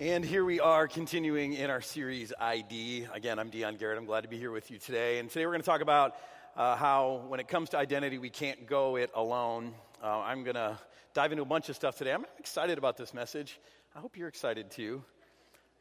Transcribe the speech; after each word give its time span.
And 0.00 0.24
here 0.24 0.44
we 0.44 0.58
are 0.58 0.88
continuing 0.88 1.52
in 1.52 1.68
our 1.68 1.82
series 1.82 2.32
ID. 2.40 3.06
Again, 3.12 3.38
I'm 3.38 3.50
Dion 3.50 3.76
Garrett. 3.76 3.98
I'm 3.98 4.06
glad 4.06 4.22
to 4.22 4.28
be 4.28 4.38
here 4.38 4.50
with 4.50 4.70
you 4.70 4.78
today. 4.78 5.18
And 5.18 5.28
today 5.28 5.44
we're 5.44 5.52
going 5.52 5.60
to 5.60 5.66
talk 5.66 5.82
about 5.82 6.16
uh, 6.56 6.76
how, 6.76 7.24
when 7.28 7.40
it 7.40 7.46
comes 7.46 7.68
to 7.70 7.78
identity, 7.78 8.18
we 8.18 8.30
can't 8.30 8.66
go 8.66 8.96
it 8.96 9.10
alone. 9.14 9.74
Uh, 10.02 10.20
I'm 10.20 10.44
going 10.44 10.56
to 10.56 10.78
dive 11.14 11.30
into 11.32 11.42
a 11.42 11.46
bunch 11.46 11.68
of 11.68 11.76
stuff 11.76 11.98
today. 11.98 12.12
I'm 12.12 12.24
excited 12.38 12.78
about 12.78 12.96
this 12.96 13.12
message. 13.12 13.60
I 13.94 14.00
hope 14.00 14.16
you're 14.16 14.28
excited 14.28 14.70
too. 14.70 15.04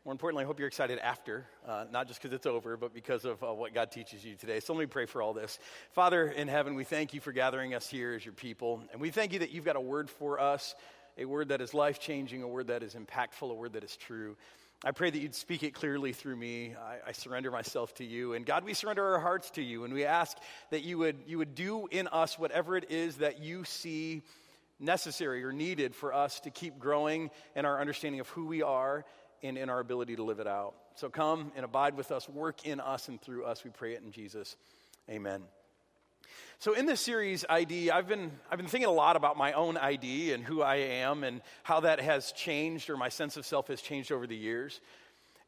More 0.04 0.12
importantly, 0.12 0.44
I 0.44 0.48
hope 0.48 0.60
you're 0.60 0.68
excited 0.68 1.00
after, 1.00 1.46
uh, 1.68 1.86
not 1.92 2.08
just 2.08 2.22
because 2.22 2.36
it's 2.36 2.46
over, 2.46 2.76
but 2.76 2.94
because 2.94 3.24
of 3.24 3.42
uh, 3.44 3.54
what 3.54 3.74
God 3.74 3.92
teaches 3.92 4.26
you 4.26 4.36
today. 4.36 4.60
So 4.60 4.74
let 4.74 4.80
me 4.80 4.88
pray 4.88 5.06
for 5.06 5.22
all 5.22 5.34
this. 5.34 5.58
Father 5.94 6.28
in 6.28 6.48
heaven, 6.48 6.76
we 6.76 6.84
thank 6.84 7.14
you 7.14 7.22
for 7.22 7.32
gathering 7.32 7.74
us 7.74 7.88
here 7.88 8.14
as 8.14 8.26
your 8.26 8.34
people. 8.34 8.84
And 8.92 9.00
we 9.00 9.10
thank 9.10 9.32
you 9.32 9.40
that 9.40 9.52
you've 9.52 9.66
got 9.66 9.78
a 9.78 9.82
word 9.82 10.10
for 10.10 10.40
us 10.40 10.76
a 11.22 11.26
word 11.26 11.50
that 11.50 11.62
is 11.62 11.74
life 11.74 12.00
changing, 12.00 12.42
a 12.42 12.48
word 12.48 12.68
that 12.68 12.84
is 12.84 12.96
impactful, 12.96 13.50
a 13.50 13.54
word 13.54 13.74
that 13.74 13.84
is 13.84 13.96
true. 13.96 14.36
I 14.84 14.92
pray 14.92 15.12
that 15.12 15.20
you'd 15.20 15.36
speak 15.36 15.62
it 15.62 15.76
clearly 15.76 16.12
through 16.12 16.36
me. 16.36 16.74
I, 16.76 17.10
I, 17.10 17.12
surrender 17.12 17.52
myself 17.52 17.94
to 17.96 18.04
you. 18.04 18.34
And 18.34 18.44
God, 18.44 18.64
we 18.64 18.74
surrender 18.74 19.06
our 19.06 19.20
hearts 19.20 19.52
to 19.52 19.62
you. 19.62 19.84
And 19.84 19.94
we 19.94 20.06
ask 20.06 20.36
that 20.72 20.82
you 20.82 20.98
would, 20.98 21.18
you 21.28 21.38
would 21.38 21.54
do 21.54 21.86
in 21.92 22.08
us 22.08 22.40
whatever 22.40 22.76
it 22.76 22.90
is 22.90 23.18
that 23.18 23.40
you 23.40 23.64
see 23.64 24.24
necessary 24.80 25.44
or 25.44 25.52
needed 25.52 25.94
for 25.94 26.12
us 26.12 26.40
to 26.42 26.50
keep 26.50 26.80
growing 26.80 27.30
in 27.56 27.66
our 27.66 27.80
understanding 27.80 28.22
of 28.22 28.30
who 28.30 28.48
we 28.48 28.64
are 28.64 29.06
and 29.44 29.56
in 29.56 29.70
our 29.70 29.80
ability 29.80 30.16
to 30.16 30.24
live 30.24 30.40
it 30.40 30.48
out. 30.48 30.74
So 30.96 31.10
come 31.10 31.52
and 31.56 31.64
abide 31.64 31.96
with 31.96 32.12
us, 32.12 32.28
work 32.28 32.66
in 32.66 32.80
us 32.80 33.08
and 33.08 33.22
through 33.22 33.46
us. 33.46 33.64
We 33.64 33.70
pray 33.70 33.94
it 33.94 34.02
in 34.04 34.12
Jesus. 34.12 34.56
Amen. 35.08 35.44
So, 36.60 36.74
in 36.74 36.86
this 36.86 37.02
series, 37.02 37.44
ID, 37.50 37.90
I've 37.90 38.08
been, 38.08 38.32
I've 38.52 38.58
been 38.58 38.68
thinking 38.68 38.88
a 38.88 38.94
lot 38.94 39.16
about 39.16 39.38
my 39.38 39.54
own 39.54 39.78
ID 39.78 40.34
and 40.34 40.44
who 40.44 40.62
I 40.62 40.76
am 40.76 41.24
and 41.24 41.42
how 41.64 41.80
that 41.80 42.00
has 42.00 42.32
changed 42.34 42.90
or 42.90 42.98
my 42.98 43.10
sense 43.10 43.38
of 43.38 43.46
self 43.46 43.68
has 43.68 43.82
changed 43.82 44.12
over 44.12 44.28
the 44.28 44.36
years. 44.36 44.80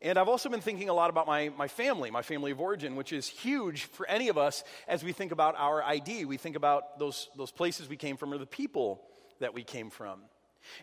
And 0.02 0.18
I've 0.18 0.28
also 0.28 0.50
been 0.50 0.60
thinking 0.60 0.90
a 0.90 0.94
lot 0.94 1.10
about 1.10 1.28
my, 1.28 1.50
my 1.58 1.70
family, 1.70 2.12
my 2.12 2.24
family 2.24 2.52
of 2.52 2.60
origin, 2.60 2.98
which 2.98 3.14
is 3.14 3.26
huge 3.26 3.86
for 3.86 4.06
any 4.08 4.28
of 4.28 4.38
us 4.38 4.66
as 4.88 5.02
we 5.02 5.14
think 5.14 5.32
about 5.32 5.56
our 5.58 5.82
ID. 5.82 6.26
We 6.26 6.36
think 6.36 6.58
about 6.58 7.00
those, 7.00 7.30
those 7.38 7.52
places 7.52 7.88
we 7.88 7.96
came 7.96 8.18
from 8.18 8.34
or 8.34 8.38
the 8.38 8.46
people 8.46 9.02
that 9.40 9.54
we 9.54 9.64
came 9.64 9.90
from. 9.90 10.20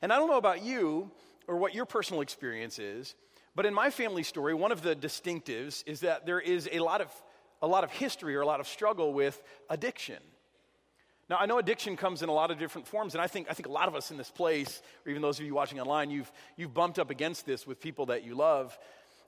And 0.01 0.11
I 0.11 0.19
don't 0.19 0.29
know 0.29 0.39
about 0.39 0.63
you 0.63 1.11
or 1.47 1.57
what 1.57 1.75
your 1.75 1.85
personal 1.85 2.23
experience 2.23 2.79
is, 2.79 3.15
but 3.55 3.67
in 3.67 3.75
my 3.75 3.91
family 3.91 4.23
story, 4.23 4.55
one 4.55 4.73
of 4.73 4.81
the 4.81 4.97
distinctives 4.97 5.83
is 5.87 6.01
that 6.01 6.25
there 6.25 6.41
is 6.41 6.69
a 6.73 6.79
lot 6.79 7.01
of 7.01 7.13
a 7.63 7.67
lot 7.67 7.85
of 7.85 7.91
history 7.91 8.35
or 8.37 8.41
a 8.41 8.47
lot 8.47 8.61
of 8.61 8.67
struggle 8.67 9.13
with 9.13 9.43
addiction. 9.69 10.19
Now, 11.29 11.37
I 11.39 11.47
know 11.47 11.59
addiction 11.59 11.97
comes 11.97 12.23
in 12.23 12.29
a 12.29 12.33
lot 12.33 12.51
of 12.51 12.59
different 12.59 12.89
forms, 12.89 13.15
and 13.15 13.23
I 13.23 13.29
think, 13.29 13.47
I 13.49 13.55
think 13.55 13.69
a 13.69 13.73
lot 13.73 13.87
of 13.87 13.95
us 13.95 14.11
in 14.11 14.17
this 14.17 14.31
place, 14.31 14.83
or 15.07 15.11
even 15.11 15.23
those 15.23 15.39
of 15.39 15.47
you 15.47 15.55
watching 15.55 15.79
online, 15.79 16.11
you've, 16.11 16.31
you've 16.57 16.75
bumped 16.75 16.99
up 16.99 17.11
against 17.11 17.47
this 17.47 17.69
with 17.69 17.81
people 17.81 18.07
that 18.07 18.25
you 18.25 18.35
love. 18.35 18.77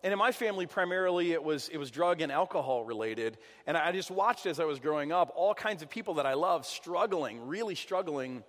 And 0.03 0.13
in 0.13 0.19
my 0.19 0.33
family, 0.33 0.67
primarily, 0.67 1.31
it 1.31 1.45
was, 1.45 1.69
it 1.69 1.79
was 1.79 1.93
drug 1.93 2.21
and 2.21 2.33
alcohol 2.33 2.85
related. 2.85 3.39
And 3.69 3.77
I 3.77 3.93
just 3.93 4.11
watched 4.11 4.47
as 4.47 4.59
I 4.59 4.65
was 4.65 4.81
growing 4.81 5.13
up 5.13 5.33
all 5.37 5.55
kinds 5.55 5.81
of 5.81 5.91
people 5.91 6.15
that 6.15 6.27
I 6.27 6.35
love 6.35 6.67
struggling, 6.67 7.47
really 7.47 7.77
struggling 7.77 8.43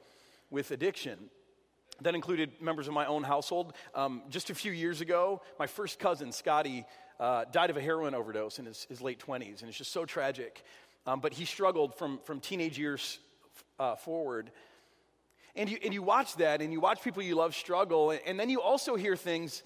with 0.50 0.72
addiction. 0.72 1.20
That 2.02 2.16
included 2.16 2.60
members 2.60 2.88
of 2.88 2.96
my 2.96 3.06
own 3.06 3.22
household. 3.22 3.74
Um, 3.94 4.24
just 4.32 4.50
a 4.50 4.56
few 4.56 4.72
years 4.72 5.00
ago, 5.00 5.44
my 5.60 5.68
first 5.68 6.00
cousin, 6.00 6.32
Scotty, 6.32 6.86
uh, 7.24 7.46
died 7.54 7.70
of 7.70 7.78
a 7.78 7.82
heroin 7.82 8.14
overdose 8.14 8.60
in 8.60 8.66
his, 8.66 8.86
his 8.90 9.00
late 9.00 9.18
20s, 9.18 9.62
and 9.62 9.70
it's 9.70 9.78
just 9.78 9.94
so 9.94 10.04
tragic. 10.04 10.62
Um, 11.08 11.22
but 11.22 11.32
he 11.34 11.46
struggled 11.46 11.96
from, 11.96 12.20
from 12.26 12.42
teenage 12.42 12.78
years 12.78 13.18
uh, 13.80 13.96
forward. 13.96 14.52
And 15.56 15.70
you, 15.70 15.78
and 15.86 15.94
you 15.94 16.04
watch 16.04 16.36
that, 16.36 16.62
and 16.62 16.74
you 16.74 16.82
watch 16.82 17.02
people 17.02 17.24
you 17.24 17.36
love 17.36 17.56
struggle, 17.56 18.12
and, 18.12 18.20
and 18.26 18.38
then 18.38 18.50
you 18.50 18.62
also 18.62 18.98
hear 18.98 19.16
things 19.16 19.64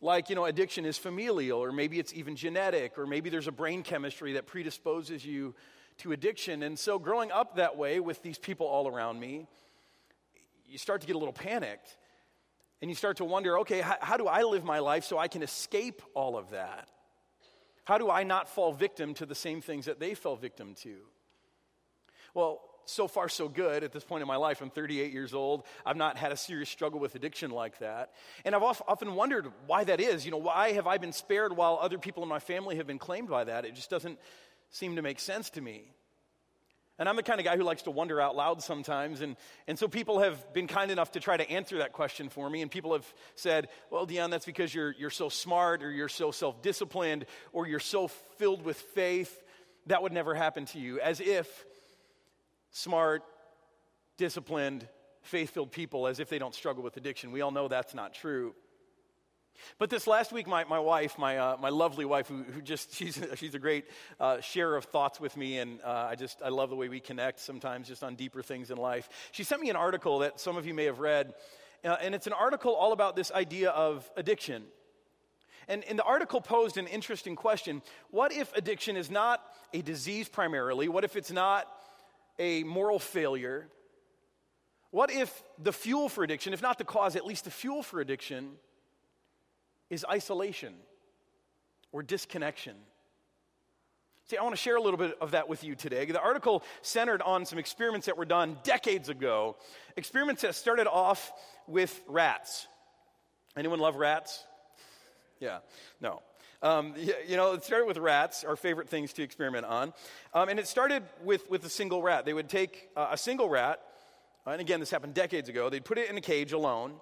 like, 0.00 0.30
you 0.30 0.34
know, 0.34 0.46
addiction 0.46 0.84
is 0.84 0.98
familial, 0.98 1.62
or 1.62 1.70
maybe 1.70 2.00
it's 2.00 2.12
even 2.12 2.34
genetic, 2.34 2.98
or 2.98 3.06
maybe 3.06 3.30
there's 3.30 3.46
a 3.46 3.52
brain 3.52 3.84
chemistry 3.84 4.32
that 4.32 4.46
predisposes 4.46 5.24
you 5.24 5.54
to 5.98 6.10
addiction. 6.10 6.64
And 6.64 6.76
so, 6.76 6.98
growing 6.98 7.30
up 7.30 7.54
that 7.54 7.76
way 7.76 8.00
with 8.00 8.20
these 8.22 8.36
people 8.36 8.66
all 8.66 8.88
around 8.88 9.20
me, 9.20 9.46
you 10.66 10.76
start 10.76 11.02
to 11.02 11.06
get 11.06 11.14
a 11.14 11.20
little 11.20 11.32
panicked. 11.32 11.96
And 12.82 12.90
you 12.90 12.96
start 12.96 13.18
to 13.18 13.24
wonder 13.24 13.60
okay, 13.60 13.80
how, 13.80 13.96
how, 14.00 14.16
do 14.16 14.26
I 14.26 14.42
live 14.42 14.64
my 14.64 14.80
life 14.80 15.04
so 15.04 15.18
I 15.18 15.28
can 15.28 15.42
escape 15.42 16.02
all 16.12 16.36
of 16.36 16.50
that? 16.50 16.88
How 17.86 17.98
do 17.98 18.10
I 18.10 18.24
not 18.24 18.48
fall 18.48 18.72
victim 18.72 19.14
to 19.14 19.26
the 19.26 19.34
same 19.34 19.60
things 19.60 19.86
that 19.86 20.00
they 20.00 20.14
fell 20.14 20.36
victim 20.36 20.74
to? 20.82 20.96
Well, 22.34 22.60
so 22.84 23.08
far, 23.08 23.28
so 23.28 23.48
good 23.48 23.84
at 23.84 23.92
this 23.92 24.04
point 24.04 24.22
in 24.22 24.28
my 24.28 24.36
life. 24.36 24.60
I'm 24.60 24.70
38 24.70 25.12
years 25.12 25.34
old. 25.34 25.64
I've 25.84 25.96
not 25.96 26.16
had 26.16 26.32
a 26.32 26.36
serious 26.36 26.68
struggle 26.68 26.98
with 26.98 27.14
addiction 27.14 27.50
like 27.50 27.78
that. 27.78 28.12
And 28.44 28.54
I've 28.54 28.62
often 28.62 29.14
wondered 29.14 29.46
why 29.66 29.84
that 29.84 30.00
is. 30.00 30.24
You 30.24 30.32
know, 30.32 30.36
why 30.38 30.72
have 30.72 30.86
I 30.86 30.98
been 30.98 31.12
spared 31.12 31.56
while 31.56 31.78
other 31.80 31.98
people 31.98 32.22
in 32.24 32.28
my 32.28 32.38
family 32.40 32.76
have 32.76 32.86
been 32.86 32.98
claimed 32.98 33.28
by 33.28 33.44
that? 33.44 33.64
It 33.64 33.74
just 33.74 33.90
doesn't 33.90 34.18
seem 34.70 34.96
to 34.96 35.02
make 35.02 35.20
sense 35.20 35.50
to 35.50 35.60
me. 35.60 35.92
And 36.98 37.08
I'm 37.08 37.16
the 37.16 37.22
kind 37.22 37.38
of 37.38 37.44
guy 37.44 37.56
who 37.56 37.62
likes 37.62 37.82
to 37.82 37.90
wonder 37.90 38.20
out 38.20 38.36
loud 38.36 38.62
sometimes. 38.62 39.20
And, 39.20 39.36
and 39.66 39.78
so 39.78 39.86
people 39.86 40.20
have 40.20 40.52
been 40.54 40.66
kind 40.66 40.90
enough 40.90 41.12
to 41.12 41.20
try 41.20 41.36
to 41.36 41.48
answer 41.50 41.78
that 41.78 41.92
question 41.92 42.30
for 42.30 42.48
me. 42.48 42.62
And 42.62 42.70
people 42.70 42.94
have 42.94 43.06
said, 43.34 43.68
well, 43.90 44.06
Dion, 44.06 44.30
that's 44.30 44.46
because 44.46 44.74
you're, 44.74 44.92
you're 44.92 45.10
so 45.10 45.28
smart 45.28 45.82
or 45.82 45.90
you're 45.90 46.08
so 46.08 46.30
self 46.30 46.62
disciplined 46.62 47.26
or 47.52 47.66
you're 47.66 47.80
so 47.80 48.08
filled 48.08 48.64
with 48.64 48.78
faith. 48.78 49.42
That 49.86 50.02
would 50.02 50.12
never 50.12 50.34
happen 50.34 50.64
to 50.66 50.78
you. 50.78 50.98
As 51.00 51.20
if 51.20 51.66
smart, 52.70 53.22
disciplined, 54.16 54.88
faith 55.22 55.50
filled 55.50 55.72
people, 55.72 56.06
as 56.06 56.18
if 56.18 56.30
they 56.30 56.38
don't 56.38 56.54
struggle 56.54 56.82
with 56.82 56.96
addiction. 56.96 57.30
We 57.30 57.42
all 57.42 57.50
know 57.50 57.68
that's 57.68 57.94
not 57.94 58.14
true. 58.14 58.54
But 59.78 59.90
this 59.90 60.06
last 60.06 60.32
week, 60.32 60.46
my, 60.46 60.64
my 60.64 60.78
wife, 60.78 61.18
my, 61.18 61.38
uh, 61.38 61.56
my 61.60 61.68
lovely 61.68 62.04
wife, 62.04 62.28
who, 62.28 62.42
who 62.42 62.62
just, 62.62 62.94
she's, 62.96 63.20
she's 63.36 63.54
a 63.54 63.58
great 63.58 63.86
uh, 64.20 64.40
sharer 64.40 64.76
of 64.76 64.84
thoughts 64.84 65.20
with 65.20 65.36
me, 65.36 65.58
and 65.58 65.80
uh, 65.82 66.08
I 66.10 66.14
just, 66.14 66.42
I 66.42 66.48
love 66.48 66.70
the 66.70 66.76
way 66.76 66.88
we 66.88 67.00
connect 67.00 67.40
sometimes 67.40 67.88
just 67.88 68.02
on 68.02 68.14
deeper 68.14 68.42
things 68.42 68.70
in 68.70 68.76
life. 68.78 69.08
She 69.32 69.44
sent 69.44 69.60
me 69.60 69.70
an 69.70 69.76
article 69.76 70.20
that 70.20 70.40
some 70.40 70.56
of 70.56 70.66
you 70.66 70.74
may 70.74 70.84
have 70.84 71.00
read, 71.00 71.34
uh, 71.84 71.96
and 72.00 72.14
it's 72.14 72.26
an 72.26 72.32
article 72.32 72.74
all 72.74 72.92
about 72.92 73.16
this 73.16 73.30
idea 73.32 73.70
of 73.70 74.10
addiction. 74.16 74.64
And, 75.68 75.84
and 75.84 75.98
the 75.98 76.04
article 76.04 76.40
posed 76.40 76.76
an 76.76 76.86
interesting 76.86 77.36
question 77.36 77.82
What 78.10 78.32
if 78.32 78.54
addiction 78.56 78.96
is 78.96 79.10
not 79.10 79.42
a 79.72 79.82
disease 79.82 80.28
primarily? 80.28 80.88
What 80.88 81.04
if 81.04 81.16
it's 81.16 81.32
not 81.32 81.66
a 82.38 82.62
moral 82.64 82.98
failure? 82.98 83.68
What 84.90 85.10
if 85.10 85.42
the 85.58 85.72
fuel 85.72 86.08
for 86.08 86.24
addiction, 86.24 86.52
if 86.52 86.62
not 86.62 86.78
the 86.78 86.84
cause, 86.84 87.16
at 87.16 87.26
least 87.26 87.44
the 87.44 87.50
fuel 87.50 87.82
for 87.82 88.00
addiction, 88.00 88.52
is 89.90 90.04
isolation 90.08 90.74
or 91.92 92.02
disconnection. 92.02 92.74
See, 94.28 94.36
I 94.36 94.42
want 94.42 94.56
to 94.56 94.60
share 94.60 94.76
a 94.76 94.80
little 94.80 94.98
bit 94.98 95.16
of 95.20 95.30
that 95.32 95.48
with 95.48 95.62
you 95.62 95.76
today. 95.76 96.04
The 96.04 96.20
article 96.20 96.64
centered 96.82 97.22
on 97.22 97.46
some 97.46 97.60
experiments 97.60 98.06
that 98.06 98.18
were 98.18 98.24
done 98.24 98.58
decades 98.64 99.08
ago. 99.08 99.56
Experiments 99.96 100.42
that 100.42 100.56
started 100.56 100.88
off 100.88 101.32
with 101.68 102.02
rats. 102.08 102.66
Anyone 103.56 103.78
love 103.78 103.94
rats? 103.94 104.44
Yeah, 105.38 105.58
no. 106.00 106.22
Um, 106.60 106.94
you 107.28 107.36
know, 107.36 107.52
it 107.52 107.62
started 107.62 107.86
with 107.86 107.98
rats, 107.98 108.42
our 108.42 108.56
favorite 108.56 108.88
things 108.88 109.12
to 109.12 109.22
experiment 109.22 109.64
on. 109.64 109.92
Um, 110.34 110.48
and 110.48 110.58
it 110.58 110.66
started 110.66 111.04
with, 111.22 111.48
with 111.48 111.64
a 111.64 111.68
single 111.68 112.02
rat. 112.02 112.24
They 112.24 112.32
would 112.32 112.48
take 112.48 112.88
uh, 112.96 113.08
a 113.12 113.16
single 113.16 113.48
rat, 113.48 113.80
and 114.46 114.60
again, 114.60 114.80
this 114.80 114.90
happened 114.90 115.14
decades 115.14 115.48
ago, 115.48 115.70
they'd 115.70 115.84
put 115.84 115.98
it 115.98 116.10
in 116.10 116.16
a 116.16 116.20
cage 116.20 116.52
alone, 116.52 116.94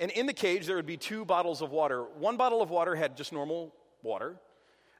and 0.00 0.10
in 0.10 0.26
the 0.26 0.32
cage, 0.32 0.66
there 0.66 0.76
would 0.76 0.86
be 0.86 0.96
two 0.96 1.24
bottles 1.26 1.60
of 1.60 1.70
water. 1.70 2.02
One 2.18 2.38
bottle 2.38 2.62
of 2.62 2.70
water 2.70 2.96
had 2.96 3.16
just 3.16 3.32
normal 3.32 3.74
water, 4.02 4.36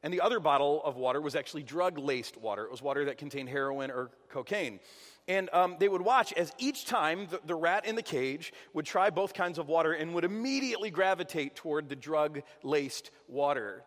and 0.03 0.13
the 0.13 0.21
other 0.21 0.41
bottle 0.41 0.83
of 0.85 0.97
water 0.97 1.21
was 1.21 1.35
actually 1.35 1.63
drug 1.63 1.99
laced 1.99 2.37
water. 2.37 2.65
It 2.65 2.71
was 2.71 2.83
water 2.83 3.07
that 3.07 3.17
contained 3.17 3.49
heroin 3.49 3.91
or 3.91 4.11
cocaine. 4.29 4.79
And 5.27 5.49
um, 5.53 5.77
they 5.79 5.89
would 5.89 6.03
watch 6.03 6.33
as 6.35 6.53
each 6.59 6.85
time 6.85 7.29
the, 7.31 7.41
the 7.47 7.55
rat 7.55 7.87
in 7.87 7.95
the 7.95 8.03
cage 8.03 8.53
would 8.75 8.85
try 8.85 9.11
both 9.11 9.33
kinds 9.33 9.59
of 9.59 9.69
water 9.69 9.93
and 9.93 10.15
would 10.15 10.25
immediately 10.25 10.91
gravitate 10.91 11.57
toward 11.57 11.89
the 11.89 11.97
drug 11.97 12.43
laced 12.63 13.11
water, 13.27 13.85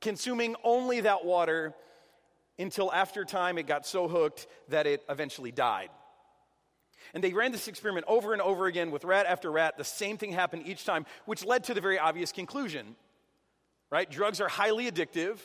consuming 0.00 0.56
only 0.62 1.00
that 1.00 1.24
water 1.24 1.74
until 2.58 2.92
after 2.92 3.24
time 3.24 3.58
it 3.58 3.66
got 3.66 3.86
so 3.86 4.06
hooked 4.06 4.46
that 4.68 4.86
it 4.86 5.02
eventually 5.08 5.50
died. 5.50 5.88
And 7.12 7.22
they 7.22 7.32
ran 7.32 7.52
this 7.52 7.68
experiment 7.68 8.06
over 8.08 8.32
and 8.32 8.40
over 8.40 8.66
again 8.66 8.90
with 8.90 9.04
rat 9.04 9.26
after 9.26 9.50
rat. 9.50 9.76
The 9.76 9.84
same 9.84 10.16
thing 10.16 10.32
happened 10.32 10.66
each 10.66 10.84
time, 10.84 11.06
which 11.26 11.44
led 11.44 11.64
to 11.64 11.74
the 11.74 11.80
very 11.80 11.98
obvious 11.98 12.32
conclusion. 12.32 12.96
Right? 13.90 14.10
Drugs 14.10 14.40
are 14.40 14.48
highly 14.48 14.90
addictive. 14.90 15.38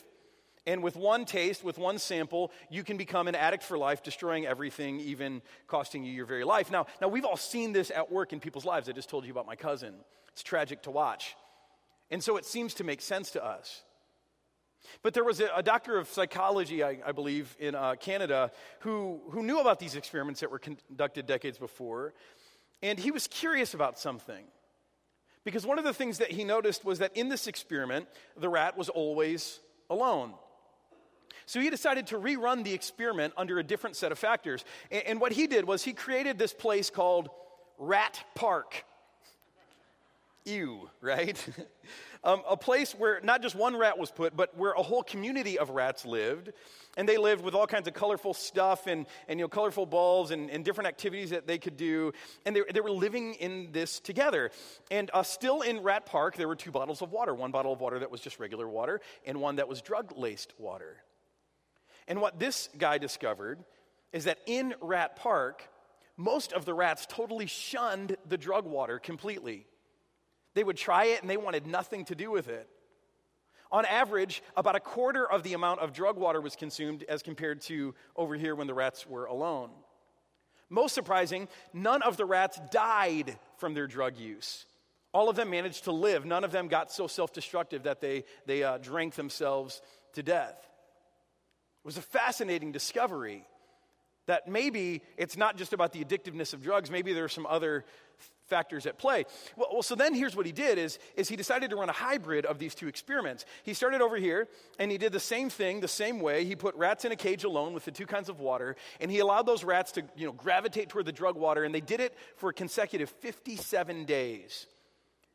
And 0.66 0.82
with 0.82 0.94
one 0.94 1.24
taste, 1.24 1.64
with 1.64 1.78
one 1.78 1.98
sample, 1.98 2.52
you 2.68 2.84
can 2.84 2.96
become 2.96 3.28
an 3.28 3.34
addict 3.34 3.62
for 3.62 3.78
life, 3.78 4.02
destroying 4.02 4.46
everything, 4.46 5.00
even 5.00 5.40
costing 5.66 6.04
you 6.04 6.12
your 6.12 6.26
very 6.26 6.44
life. 6.44 6.70
Now, 6.70 6.86
now 7.00 7.08
we've 7.08 7.24
all 7.24 7.38
seen 7.38 7.72
this 7.72 7.90
at 7.90 8.12
work 8.12 8.32
in 8.32 8.40
people's 8.40 8.66
lives. 8.66 8.88
I 8.88 8.92
just 8.92 9.08
told 9.08 9.24
you 9.24 9.32
about 9.32 9.46
my 9.46 9.56
cousin. 9.56 9.94
It's 10.32 10.42
tragic 10.42 10.82
to 10.82 10.90
watch. 10.90 11.34
And 12.10 12.22
so 12.22 12.36
it 12.36 12.44
seems 12.44 12.74
to 12.74 12.84
make 12.84 13.00
sense 13.00 13.30
to 13.32 13.44
us. 13.44 13.82
But 15.02 15.14
there 15.14 15.24
was 15.24 15.40
a, 15.40 15.48
a 15.54 15.62
doctor 15.62 15.98
of 15.98 16.08
psychology, 16.08 16.82
I, 16.82 16.98
I 17.04 17.12
believe, 17.12 17.56
in 17.58 17.74
uh, 17.74 17.94
Canada 17.94 18.50
who, 18.80 19.20
who 19.30 19.42
knew 19.42 19.60
about 19.60 19.78
these 19.78 19.96
experiments 19.96 20.40
that 20.40 20.50
were 20.50 20.58
conducted 20.58 21.26
decades 21.26 21.58
before, 21.58 22.14
and 22.82 22.98
he 22.98 23.10
was 23.10 23.26
curious 23.26 23.74
about 23.74 23.98
something. 23.98 24.44
Because 25.44 25.66
one 25.66 25.78
of 25.78 25.84
the 25.84 25.94
things 25.94 26.18
that 26.18 26.30
he 26.30 26.44
noticed 26.44 26.84
was 26.84 26.98
that 26.98 27.16
in 27.16 27.28
this 27.28 27.46
experiment, 27.46 28.08
the 28.36 28.48
rat 28.48 28.76
was 28.76 28.88
always 28.88 29.60
alone. 29.88 30.34
So 31.46 31.60
he 31.60 31.70
decided 31.70 32.06
to 32.08 32.18
rerun 32.18 32.62
the 32.62 32.74
experiment 32.74 33.34
under 33.36 33.58
a 33.58 33.64
different 33.64 33.96
set 33.96 34.12
of 34.12 34.18
factors. 34.18 34.64
And, 34.90 35.20
what 35.20 35.32
he 35.32 35.46
did 35.46 35.64
was 35.66 35.82
he 35.82 35.92
created 35.92 36.38
this 36.38 36.52
place 36.52 36.90
called 36.90 37.30
Rat 37.78 38.22
Park. 38.34 38.84
Ew, 40.44 40.88
right? 41.00 41.46
um, 42.24 42.42
a 42.48 42.56
place 42.56 42.92
where 42.92 43.20
not 43.22 43.42
just 43.42 43.54
one 43.54 43.76
rat 43.76 43.98
was 43.98 44.10
put, 44.10 44.36
but 44.36 44.56
where 44.56 44.72
a 44.72 44.82
whole 44.82 45.02
community 45.02 45.58
of 45.58 45.70
rats 45.70 46.06
lived. 46.06 46.52
And 46.96 47.08
they 47.08 47.18
lived 47.18 47.44
with 47.44 47.54
all 47.54 47.66
kinds 47.66 47.86
of 47.86 47.94
colorful 47.94 48.34
stuff 48.34 48.86
and, 48.86 49.06
and 49.28 49.38
you 49.38 49.44
know, 49.44 49.48
colorful 49.48 49.86
balls 49.86 50.30
and, 50.30 50.50
and 50.50 50.64
different 50.64 50.88
activities 50.88 51.30
that 51.30 51.46
they 51.46 51.58
could 51.58 51.76
do. 51.76 52.12
And 52.46 52.56
they, 52.56 52.62
they 52.72 52.80
were 52.80 52.90
living 52.90 53.34
in 53.34 53.68
this 53.72 54.00
together. 54.00 54.50
And 54.90 55.10
uh, 55.12 55.22
still 55.22 55.60
in 55.60 55.82
Rat 55.82 56.06
Park, 56.06 56.36
there 56.36 56.48
were 56.48 56.56
two 56.56 56.70
bottles 56.70 57.02
of 57.02 57.12
water 57.12 57.34
one 57.34 57.50
bottle 57.50 57.72
of 57.72 57.80
water 57.80 57.98
that 57.98 58.10
was 58.10 58.20
just 58.20 58.40
regular 58.40 58.68
water, 58.68 59.00
and 59.24 59.40
one 59.40 59.56
that 59.56 59.68
was 59.68 59.82
drug 59.82 60.16
laced 60.16 60.54
water. 60.58 60.96
And 62.08 62.20
what 62.20 62.38
this 62.40 62.68
guy 62.76 62.98
discovered 62.98 63.62
is 64.12 64.24
that 64.24 64.38
in 64.46 64.74
Rat 64.80 65.16
Park, 65.16 65.68
most 66.16 66.52
of 66.52 66.64
the 66.64 66.74
rats 66.74 67.06
totally 67.08 67.46
shunned 67.46 68.16
the 68.28 68.36
drug 68.36 68.64
water 68.64 68.98
completely. 68.98 69.66
They 70.54 70.64
would 70.64 70.76
try 70.76 71.06
it 71.06 71.20
and 71.20 71.30
they 71.30 71.36
wanted 71.36 71.66
nothing 71.66 72.04
to 72.06 72.14
do 72.14 72.30
with 72.30 72.48
it. 72.48 72.68
On 73.72 73.84
average, 73.84 74.42
about 74.56 74.74
a 74.74 74.80
quarter 74.80 75.30
of 75.30 75.44
the 75.44 75.52
amount 75.52 75.80
of 75.80 75.92
drug 75.92 76.16
water 76.16 76.40
was 76.40 76.56
consumed 76.56 77.04
as 77.08 77.22
compared 77.22 77.60
to 77.62 77.94
over 78.16 78.34
here 78.34 78.56
when 78.56 78.66
the 78.66 78.74
rats 78.74 79.06
were 79.06 79.26
alone. 79.26 79.70
Most 80.68 80.94
surprising, 80.94 81.48
none 81.72 82.02
of 82.02 82.16
the 82.16 82.24
rats 82.24 82.60
died 82.70 83.38
from 83.58 83.74
their 83.74 83.86
drug 83.86 84.16
use. 84.16 84.66
All 85.12 85.28
of 85.28 85.36
them 85.36 85.50
managed 85.50 85.84
to 85.84 85.92
live. 85.92 86.24
None 86.24 86.44
of 86.44 86.52
them 86.52 86.68
got 86.68 86.92
so 86.92 87.06
self 87.06 87.32
destructive 87.32 87.84
that 87.84 88.00
they, 88.00 88.24
they 88.46 88.62
uh, 88.62 88.78
drank 88.78 89.14
themselves 89.14 89.82
to 90.14 90.22
death. 90.22 90.56
It 90.58 91.86
was 91.86 91.96
a 91.96 92.02
fascinating 92.02 92.72
discovery 92.72 93.44
that 94.30 94.46
maybe 94.46 95.02
it's 95.16 95.36
not 95.36 95.56
just 95.56 95.72
about 95.72 95.92
the 95.92 96.04
addictiveness 96.04 96.54
of 96.54 96.62
drugs, 96.62 96.88
maybe 96.88 97.12
there 97.12 97.24
are 97.24 97.28
some 97.28 97.46
other 97.46 97.84
factors 98.46 98.86
at 98.86 98.96
play. 98.96 99.24
Well, 99.56 99.66
well, 99.72 99.82
so 99.82 99.96
then 99.96 100.14
here's 100.14 100.36
what 100.36 100.46
he 100.46 100.52
did 100.52 100.78
is, 100.78 101.00
is 101.16 101.28
he 101.28 101.34
decided 101.34 101.70
to 101.70 101.76
run 101.76 101.88
a 101.88 101.92
hybrid 101.92 102.46
of 102.46 102.60
these 102.60 102.76
two 102.76 102.86
experiments. 102.86 103.44
He 103.64 103.74
started 103.74 104.00
over 104.00 104.16
here 104.16 104.46
and 104.78 104.88
he 104.88 104.98
did 104.98 105.10
the 105.10 105.18
same 105.18 105.50
thing 105.50 105.80
the 105.80 105.88
same 105.88 106.20
way. 106.20 106.44
He 106.44 106.54
put 106.54 106.76
rats 106.76 107.04
in 107.04 107.10
a 107.10 107.16
cage 107.16 107.42
alone 107.42 107.74
with 107.74 107.84
the 107.84 107.90
two 107.90 108.06
kinds 108.06 108.28
of 108.28 108.38
water 108.38 108.76
and 109.00 109.10
he 109.10 109.18
allowed 109.18 109.46
those 109.46 109.64
rats 109.64 109.90
to, 109.92 110.04
you 110.14 110.26
know, 110.26 110.32
gravitate 110.32 110.90
toward 110.90 111.06
the 111.06 111.12
drug 111.12 111.34
water 111.34 111.64
and 111.64 111.74
they 111.74 111.80
did 111.80 111.98
it 111.98 112.16
for 112.36 112.50
a 112.50 112.54
consecutive 112.54 113.10
57 113.10 114.04
days 114.04 114.68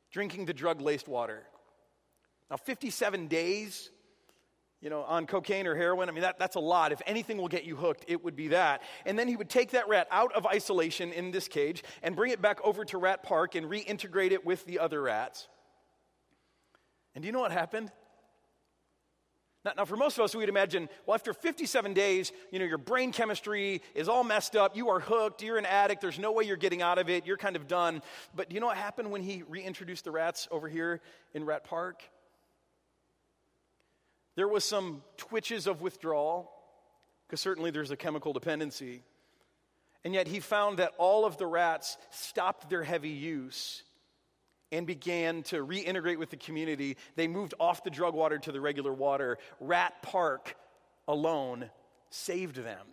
drinking 0.10 0.46
the 0.46 0.54
drug-laced 0.54 1.10
water. 1.10 1.44
Now 2.50 2.56
57 2.56 3.28
days 3.28 3.90
you 4.86 4.92
know, 4.92 5.02
on 5.02 5.26
cocaine 5.26 5.66
or 5.66 5.74
heroin. 5.74 6.10
I 6.10 6.12
mean, 6.12 6.22
that, 6.22 6.38
that's 6.38 6.58
a 6.58 6.60
lot. 6.60 6.92
If 6.92 7.02
anything 7.08 7.38
will 7.38 7.48
get 7.48 7.64
you 7.64 7.76
hooked, 7.76 8.06
it 8.08 8.24
would 8.24 8.36
be 8.36 8.50
that. 8.50 8.84
And 9.08 9.18
then 9.18 9.28
he 9.28 9.36
would 9.36 9.50
take 9.50 9.72
that 9.72 9.90
rat 9.90 10.08
out 10.12 10.32
of 10.34 10.46
isolation 10.46 11.12
in 11.12 11.32
this 11.32 11.48
cage 11.48 11.84
and 12.04 12.16
bring 12.16 12.32
it 12.32 12.40
back 12.40 12.60
over 12.64 12.86
to 12.86 13.00
Rat 13.00 13.24
Park 13.24 13.56
and 13.56 13.66
reintegrate 13.66 14.30
it 14.30 14.46
with 14.46 14.64
the 14.68 14.78
other 14.78 15.02
rats. 15.02 15.48
And 17.16 17.24
do 17.24 17.26
you 17.26 17.32
know 17.32 17.40
what 17.40 17.52
happened? 17.52 17.92
Now, 19.64 19.72
now, 19.76 19.86
for 19.86 19.98
most 19.98 20.20
of 20.20 20.24
us, 20.24 20.36
we'd 20.36 20.50
imagine, 20.50 20.88
well, 21.08 21.16
after 21.16 21.34
57 21.34 21.96
days, 21.96 22.32
you 22.52 22.60
know, 22.60 22.66
your 22.66 22.78
brain 22.78 23.12
chemistry 23.12 23.82
is 23.96 24.08
all 24.08 24.24
messed 24.24 24.56
up. 24.56 24.78
You 24.78 24.90
are 24.90 25.00
hooked. 25.00 25.42
You're 25.42 25.58
an 25.58 25.66
addict. 25.66 26.00
There's 26.00 26.20
no 26.20 26.32
way 26.32 26.44
you're 26.44 26.58
getting 26.58 26.84
out 26.84 27.00
of 27.00 27.10
it. 27.10 27.26
You're 27.26 27.38
kind 27.38 27.56
of 27.56 27.68
done. 27.68 28.04
But 28.36 28.50
do 28.50 28.54
you 28.54 28.60
know 28.60 28.68
what 28.68 28.78
happened 28.78 29.10
when 29.10 29.24
he 29.24 29.42
reintroduced 29.50 30.04
the 30.04 30.12
rats 30.12 30.48
over 30.52 30.70
here 30.70 31.02
in 31.34 31.44
Rat 31.44 31.64
Park? 31.64 32.04
There 34.36 34.48
was 34.48 34.64
some 34.64 35.02
twitches 35.18 35.68
of 35.68 35.82
withdrawal, 35.82 36.52
because 37.28 37.42
certainly 37.42 37.72
there's 37.72 37.92
a 37.92 37.98
chemical 37.98 38.34
dependency. 38.34 39.04
And 40.04 40.14
yet 40.14 40.28
he 40.28 40.40
found 40.40 40.78
that 40.80 40.94
all 40.98 41.26
of 41.26 41.38
the 41.38 41.48
rats 41.48 41.98
stopped 42.12 42.70
their 42.70 42.84
heavy 42.84 43.10
use 43.10 43.84
and 44.72 44.86
began 44.86 45.42
to 45.44 45.66
reintegrate 45.66 46.18
with 46.18 46.30
the 46.30 46.38
community. 46.38 46.98
They 47.16 47.28
moved 47.28 47.54
off 47.60 47.84
the 47.84 47.90
drug 47.90 48.14
water 48.14 48.38
to 48.40 48.52
the 48.52 48.62
regular 48.62 48.94
water. 48.94 49.38
Rat 49.60 50.02
Park 50.02 50.56
alone 51.08 51.70
saved 52.10 52.58
them. 52.58 52.86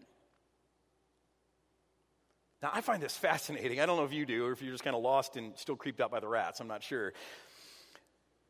Now, 2.63 2.71
I 2.73 2.81
find 2.81 3.03
this 3.03 3.17
fascinating. 3.17 3.81
I 3.81 3.87
don't 3.87 3.97
know 3.97 4.05
if 4.05 4.13
you 4.13 4.25
do 4.25 4.47
or 4.47 4.53
if 4.53 4.63
you're 4.63 4.73
just 4.73 4.85
kind 4.85 4.95
of 4.95 5.03
lost 5.03 5.37
and 5.37 5.53
still 5.57 5.75
creeped 5.75 6.01
out 6.01 6.13
by 6.13 6.21
the 6.21 6.29
rats. 6.29 6.61
I'm 6.61 6.69
not 6.69 6.83
sure. 6.83 7.13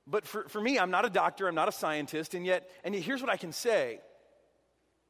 But 0.06 0.26
for, 0.26 0.48
for 0.48 0.60
me, 0.60 0.78
I'm 0.78 0.90
not 0.90 1.04
a 1.04 1.10
doctor, 1.10 1.48
I'm 1.48 1.54
not 1.54 1.68
a 1.68 1.72
scientist, 1.72 2.34
and 2.34 2.44
yet, 2.44 2.68
and 2.84 2.94
yet 2.94 3.04
here's 3.04 3.20
what 3.20 3.30
I 3.30 3.36
can 3.36 3.52
say. 3.52 4.00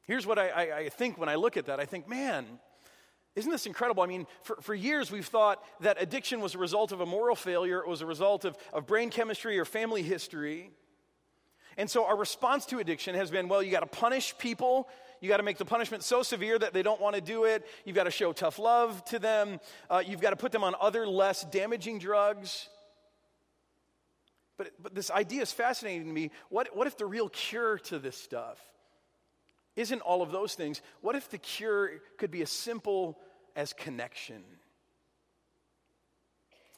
Here's 0.03 0.25
what 0.27 0.37
I, 0.37 0.49
I, 0.49 0.77
I 0.77 0.89
think 0.89 1.17
when 1.17 1.29
I 1.29 1.35
look 1.35 1.57
at 1.57 1.65
that. 1.65 1.79
I 1.79 1.85
think, 1.85 2.07
man, 2.07 2.45
isn't 3.35 3.49
this 3.49 3.65
incredible? 3.65 4.03
I 4.03 4.05
mean, 4.05 4.27
for, 4.43 4.57
for 4.61 4.75
years 4.75 5.11
we've 5.11 5.25
thought 5.25 5.63
that 5.79 5.99
addiction 5.99 6.41
was 6.41 6.53
a 6.53 6.59
result 6.59 6.91
of 6.91 7.01
a 7.01 7.05
moral 7.05 7.35
failure, 7.35 7.79
it 7.79 7.87
was 7.87 8.01
a 8.01 8.05
result 8.05 8.45
of, 8.45 8.55
of 8.71 8.85
brain 8.85 9.09
chemistry 9.09 9.57
or 9.57 9.65
family 9.65 10.03
history. 10.03 10.71
And 11.77 11.89
so 11.89 12.05
our 12.05 12.15
response 12.15 12.67
to 12.67 12.77
addiction 12.77 13.15
has 13.15 13.31
been 13.31 13.47
well, 13.47 13.63
you 13.63 13.71
got 13.71 13.79
to 13.79 13.87
punish 13.87 14.37
people. 14.37 14.87
You 15.21 15.29
got 15.29 15.37
to 15.37 15.43
make 15.43 15.57
the 15.57 15.65
punishment 15.65 16.03
so 16.03 16.21
severe 16.21 16.59
that 16.59 16.73
they 16.73 16.83
don't 16.83 16.99
want 16.99 17.15
to 17.15 17.21
do 17.21 17.45
it. 17.45 17.65
You've 17.85 17.95
got 17.95 18.03
to 18.03 18.11
show 18.11 18.33
tough 18.33 18.59
love 18.59 19.03
to 19.05 19.19
them. 19.19 19.59
Uh, 19.89 20.03
you've 20.05 20.21
got 20.21 20.31
to 20.31 20.35
put 20.35 20.51
them 20.51 20.63
on 20.63 20.75
other 20.79 21.07
less 21.07 21.45
damaging 21.45 21.97
drugs. 21.97 22.67
But, 24.63 24.71
but 24.81 24.95
this 24.95 25.11
idea 25.11 25.41
is 25.41 25.51
fascinating 25.51 26.07
to 26.07 26.13
me. 26.13 26.31
What, 26.49 26.75
what 26.75 26.87
if 26.87 26.97
the 26.97 27.05
real 27.05 27.27
cure 27.27 27.79
to 27.79 27.99
this 27.99 28.17
stuff 28.17 28.57
isn't 29.75 29.99
all 30.01 30.21
of 30.21 30.31
those 30.31 30.53
things? 30.53 30.81
What 31.01 31.15
if 31.15 31.29
the 31.29 31.37
cure 31.37 31.99
could 32.17 32.31
be 32.31 32.41
as 32.41 32.49
simple 32.49 33.17
as 33.57 33.73
connection? 33.73 34.41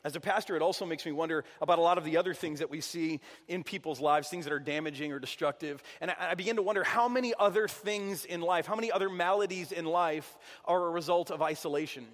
As 0.03 0.15
a 0.15 0.19
pastor, 0.19 0.55
it 0.55 0.63
also 0.63 0.85
makes 0.85 1.05
me 1.05 1.11
wonder 1.11 1.43
about 1.61 1.77
a 1.77 1.81
lot 1.81 1.99
of 1.99 2.05
the 2.05 2.17
other 2.17 2.33
things 2.33 2.59
that 2.59 2.71
we 2.71 2.81
see 2.81 3.19
in 3.47 3.63
people's 3.63 3.99
lives, 3.99 4.29
things 4.29 4.45
that 4.45 4.53
are 4.53 4.59
damaging 4.59 5.11
or 5.11 5.19
destructive. 5.19 5.83
And 6.01 6.09
I, 6.09 6.31
I 6.31 6.33
begin 6.33 6.55
to 6.55 6.63
wonder 6.63 6.83
how 6.83 7.07
many 7.07 7.33
other 7.39 7.67
things 7.67 8.25
in 8.25 8.41
life, 8.41 8.65
how 8.65 8.75
many 8.75 8.91
other 8.91 9.09
maladies 9.09 9.71
in 9.71 9.85
life 9.85 10.37
are 10.63 10.87
a 10.87 10.89
result 10.89 11.29
of 11.29 11.43
isolation, 11.43 12.07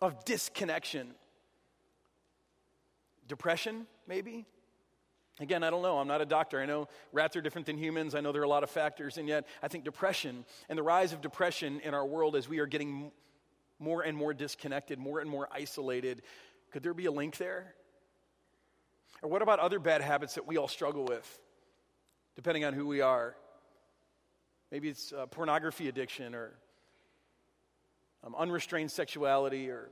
of 0.00 0.24
disconnection. 0.24 1.14
Depression, 3.28 3.86
maybe? 4.08 4.46
Again, 5.40 5.62
I 5.62 5.70
don't 5.70 5.82
know. 5.82 5.98
I'm 5.98 6.08
not 6.08 6.20
a 6.20 6.26
doctor. 6.26 6.60
I 6.60 6.66
know 6.66 6.88
rats 7.12 7.36
are 7.36 7.40
different 7.40 7.66
than 7.66 7.78
humans. 7.78 8.16
I 8.16 8.20
know 8.20 8.32
there 8.32 8.42
are 8.42 8.46
a 8.46 8.48
lot 8.48 8.64
of 8.64 8.70
factors. 8.70 9.18
And 9.18 9.28
yet, 9.28 9.46
I 9.62 9.68
think 9.68 9.84
depression 9.84 10.44
and 10.68 10.76
the 10.76 10.82
rise 10.82 11.12
of 11.12 11.20
depression 11.20 11.80
in 11.84 11.94
our 11.94 12.04
world 12.04 12.34
as 12.34 12.48
we 12.48 12.58
are 12.58 12.66
getting 12.66 13.12
more 13.78 14.02
and 14.02 14.16
more 14.16 14.34
disconnected, 14.34 14.98
more 14.98 15.20
and 15.20 15.30
more 15.30 15.48
isolated, 15.52 16.22
could 16.72 16.82
there 16.82 16.94
be 16.94 17.06
a 17.06 17.12
link 17.12 17.36
there? 17.36 17.74
Or 19.22 19.30
what 19.30 19.42
about 19.42 19.60
other 19.60 19.78
bad 19.78 20.00
habits 20.00 20.34
that 20.34 20.46
we 20.46 20.56
all 20.56 20.66
struggle 20.66 21.04
with, 21.04 21.38
depending 22.34 22.64
on 22.64 22.72
who 22.72 22.86
we 22.86 23.00
are? 23.00 23.36
Maybe 24.72 24.88
it's 24.88 25.12
uh, 25.12 25.26
pornography 25.26 25.88
addiction 25.88 26.34
or 26.34 26.58
um, 28.24 28.34
unrestrained 28.36 28.90
sexuality 28.90 29.70
or 29.70 29.90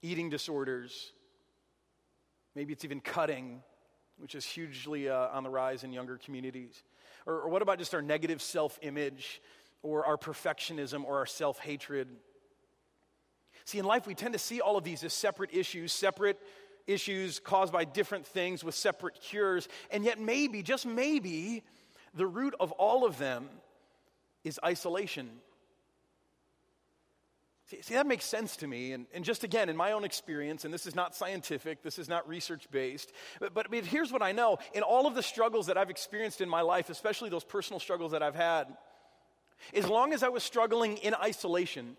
eating 0.00 0.30
disorders 0.30 1.12
Maybe 2.54 2.72
it's 2.72 2.84
even 2.84 3.00
cutting, 3.00 3.62
which 4.18 4.34
is 4.34 4.44
hugely 4.44 5.08
uh, 5.08 5.28
on 5.28 5.42
the 5.42 5.50
rise 5.50 5.84
in 5.84 5.92
younger 5.92 6.18
communities. 6.18 6.82
Or, 7.26 7.40
or 7.42 7.48
what 7.48 7.62
about 7.62 7.78
just 7.78 7.94
our 7.94 8.02
negative 8.02 8.42
self 8.42 8.78
image 8.82 9.40
or 9.82 10.04
our 10.06 10.16
perfectionism 10.16 11.04
or 11.04 11.18
our 11.18 11.26
self 11.26 11.58
hatred? 11.58 12.08
See, 13.64 13.78
in 13.78 13.84
life, 13.84 14.06
we 14.06 14.14
tend 14.14 14.32
to 14.32 14.38
see 14.38 14.60
all 14.60 14.76
of 14.76 14.84
these 14.84 15.04
as 15.04 15.12
separate 15.12 15.54
issues, 15.54 15.92
separate 15.92 16.38
issues 16.86 17.38
caused 17.38 17.72
by 17.72 17.84
different 17.84 18.26
things 18.26 18.64
with 18.64 18.74
separate 18.74 19.20
cures. 19.20 19.68
And 19.90 20.04
yet, 20.04 20.20
maybe, 20.20 20.62
just 20.62 20.84
maybe, 20.84 21.62
the 22.14 22.26
root 22.26 22.54
of 22.58 22.72
all 22.72 23.06
of 23.06 23.18
them 23.18 23.48
is 24.44 24.58
isolation. 24.64 25.30
See, 27.72 27.80
see, 27.80 27.94
that 27.94 28.06
makes 28.06 28.26
sense 28.26 28.56
to 28.58 28.66
me. 28.66 28.92
And, 28.92 29.06
and 29.14 29.24
just 29.24 29.44
again, 29.44 29.70
in 29.70 29.78
my 29.78 29.92
own 29.92 30.04
experience, 30.04 30.66
and 30.66 30.74
this 30.74 30.84
is 30.84 30.94
not 30.94 31.14
scientific, 31.14 31.82
this 31.82 31.98
is 31.98 32.06
not 32.06 32.28
research 32.28 32.70
based, 32.70 33.10
but, 33.40 33.54
but, 33.54 33.70
but 33.70 33.86
here's 33.86 34.12
what 34.12 34.20
I 34.20 34.32
know. 34.32 34.58
In 34.74 34.82
all 34.82 35.06
of 35.06 35.14
the 35.14 35.22
struggles 35.22 35.68
that 35.68 35.78
I've 35.78 35.88
experienced 35.88 36.42
in 36.42 36.50
my 36.50 36.60
life, 36.60 36.90
especially 36.90 37.30
those 37.30 37.44
personal 37.44 37.80
struggles 37.80 38.12
that 38.12 38.22
I've 38.22 38.34
had, 38.34 38.66
as 39.72 39.88
long 39.88 40.12
as 40.12 40.22
I 40.22 40.28
was 40.28 40.42
struggling 40.42 40.98
in 40.98 41.14
isolation, 41.14 41.96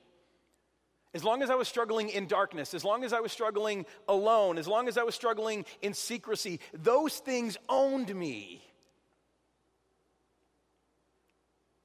as 1.16 1.24
long 1.24 1.42
as 1.42 1.50
I 1.50 1.56
was 1.56 1.68
struggling 1.68 2.10
in 2.10 2.28
darkness, 2.28 2.76
as 2.76 2.86
long 2.86 3.04
as 3.04 3.12
I 3.12 3.22
was 3.22 3.32
struggling 3.32 3.88
alone, 4.08 4.60
as 4.60 4.68
long 4.68 4.88
as 4.88 4.96
I 4.96 5.04
was 5.04 5.16
struggling 5.16 5.66
in 5.82 5.96
secrecy, 5.96 6.60
those 6.72 7.18
things 7.18 7.58
owned 7.68 8.14
me. 8.14 8.64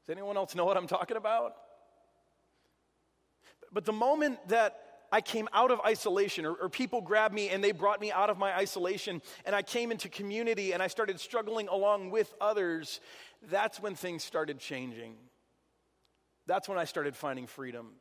Does 0.05 0.13
anyone 0.13 0.37
else 0.37 0.55
know 0.55 0.67
what 0.67 0.77
I'm 0.77 0.87
talking 0.87 1.17
about? 1.17 1.55
But 3.73 3.85
the 3.85 3.93
moment 3.93 4.39
that 4.49 4.79
I 5.11 5.21
came 5.21 5.49
out 5.53 5.71
of 5.71 5.81
isolation, 5.81 6.45
or, 6.45 6.53
or, 6.53 6.69
people 6.69 7.01
grabbed 7.01 7.35
me 7.35 7.49
and 7.49 7.65
they 7.65 7.73
brought 7.73 8.01
me 8.01 8.13
out 8.13 8.29
of 8.29 8.37
my 8.37 8.55
isolation, 8.55 9.23
and 9.47 9.55
I 9.57 9.63
came 9.63 9.91
into 9.91 10.09
community 10.09 10.73
and 10.73 10.83
I 10.83 10.89
started 10.89 11.19
struggling 11.19 11.69
along 11.69 12.11
with 12.11 12.33
others, 12.41 13.01
that's 13.51 13.81
when 13.81 13.95
things 13.95 14.23
started 14.23 14.59
changing. 14.59 15.15
That's 16.47 16.69
when 16.69 16.79
I 16.79 16.85
started 16.85 17.17
finding 17.17 17.47
freedom. 17.47 17.93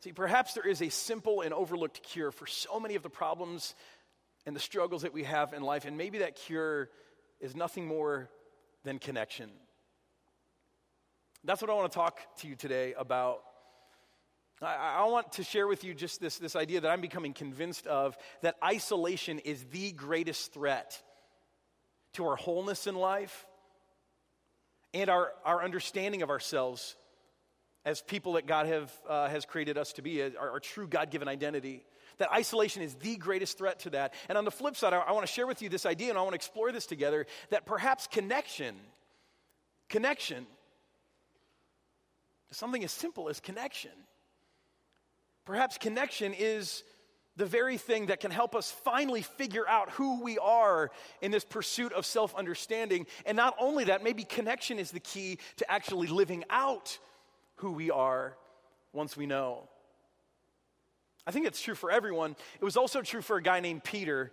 See, 0.00 0.12
perhaps 0.12 0.54
there 0.54 0.66
is 0.66 0.80
a 0.80 0.90
simple 0.90 1.40
and 1.40 1.52
overlooked 1.52 2.02
cure 2.02 2.30
for 2.30 2.46
so 2.46 2.78
many 2.78 2.94
of 2.94 3.02
the 3.02 3.10
problems 3.10 3.74
and 4.46 4.54
the 4.54 4.60
struggles 4.60 5.02
that 5.02 5.12
we 5.12 5.24
have 5.24 5.52
in 5.52 5.62
life, 5.62 5.84
and 5.84 5.96
maybe 5.96 6.18
that 6.18 6.36
cure 6.36 6.88
is 7.40 7.56
nothing 7.56 7.86
more 7.86 8.30
than 8.84 8.98
connection. 8.98 9.50
That's 11.48 11.62
what 11.62 11.70
I 11.70 11.74
want 11.74 11.90
to 11.90 11.96
talk 11.96 12.20
to 12.40 12.46
you 12.46 12.56
today 12.56 12.92
about. 12.92 13.40
I, 14.60 14.98
I, 14.98 15.04
want 15.06 15.32
to 15.32 15.42
share 15.42 15.66
with 15.66 15.82
you 15.82 15.94
just 15.94 16.20
this, 16.20 16.36
this 16.36 16.54
idea 16.54 16.82
that 16.82 16.90
I'm 16.90 17.00
becoming 17.00 17.32
convinced 17.32 17.86
of 17.86 18.18
that 18.42 18.56
isolation 18.62 19.38
is 19.38 19.64
the 19.72 19.92
greatest 19.92 20.52
threat 20.52 21.02
to 22.12 22.26
our 22.26 22.36
wholeness 22.36 22.86
in 22.86 22.96
life 22.96 23.46
and 24.92 25.08
our, 25.08 25.32
our 25.42 25.64
understanding 25.64 26.20
of 26.20 26.28
ourselves 26.28 26.96
as 27.82 28.02
people 28.02 28.34
that 28.34 28.46
God 28.46 28.66
have, 28.66 28.92
uh, 29.08 29.28
has 29.30 29.46
created 29.46 29.78
us 29.78 29.94
to 29.94 30.02
be, 30.02 30.20
our, 30.20 30.50
our 30.50 30.60
true 30.60 30.86
God 30.86 31.10
given 31.10 31.28
identity. 31.28 31.82
That 32.18 32.30
isolation 32.30 32.82
is 32.82 32.94
the 32.96 33.16
greatest 33.16 33.56
threat 33.56 33.78
to 33.80 33.90
that. 33.90 34.12
And 34.28 34.36
on 34.36 34.44
the 34.44 34.50
flip 34.50 34.76
side, 34.76 34.92
I, 34.92 34.98
I 34.98 35.12
want 35.12 35.26
to 35.26 35.32
share 35.32 35.46
with 35.46 35.62
you 35.62 35.70
this 35.70 35.86
idea 35.86 36.10
and 36.10 36.18
I 36.18 36.20
want 36.20 36.32
to 36.32 36.36
explore 36.36 36.72
this 36.72 36.84
together 36.84 37.24
that 37.48 37.64
perhaps 37.64 38.06
connection, 38.06 38.74
connection, 39.88 40.46
something 42.56 42.82
as 42.84 42.92
simple 42.92 43.28
as 43.28 43.40
connection, 43.40 43.92
perhaps 45.44 45.78
connection 45.78 46.34
is 46.34 46.84
the 47.36 47.46
very 47.46 47.78
thing 47.78 48.06
that 48.06 48.20
can 48.20 48.30
help 48.30 48.54
us 48.54 48.70
finally 48.84 49.22
figure 49.22 49.66
out 49.68 49.90
who 49.90 50.22
we 50.22 50.38
are 50.38 50.90
in 51.22 51.30
this 51.30 51.44
pursuit 51.44 51.92
of 51.92 52.04
self 52.04 52.34
understanding. 52.34 53.06
And 53.24 53.36
not 53.36 53.54
only 53.58 53.84
that, 53.84 54.02
maybe 54.02 54.24
connection 54.24 54.78
is 54.78 54.90
the 54.90 55.00
key 55.00 55.38
to 55.58 55.70
actually 55.70 56.08
living 56.08 56.44
out 56.50 56.98
who 57.56 57.72
we 57.72 57.90
are 57.90 58.36
once 58.92 59.16
we 59.16 59.26
know. 59.26 59.68
I 61.26 61.30
think 61.30 61.46
it's 61.46 61.60
true 61.60 61.74
for 61.74 61.90
everyone. 61.90 62.34
It 62.60 62.64
was 62.64 62.76
also 62.76 63.02
true 63.02 63.22
for 63.22 63.36
a 63.36 63.42
guy 63.42 63.60
named 63.60 63.84
Peter, 63.84 64.32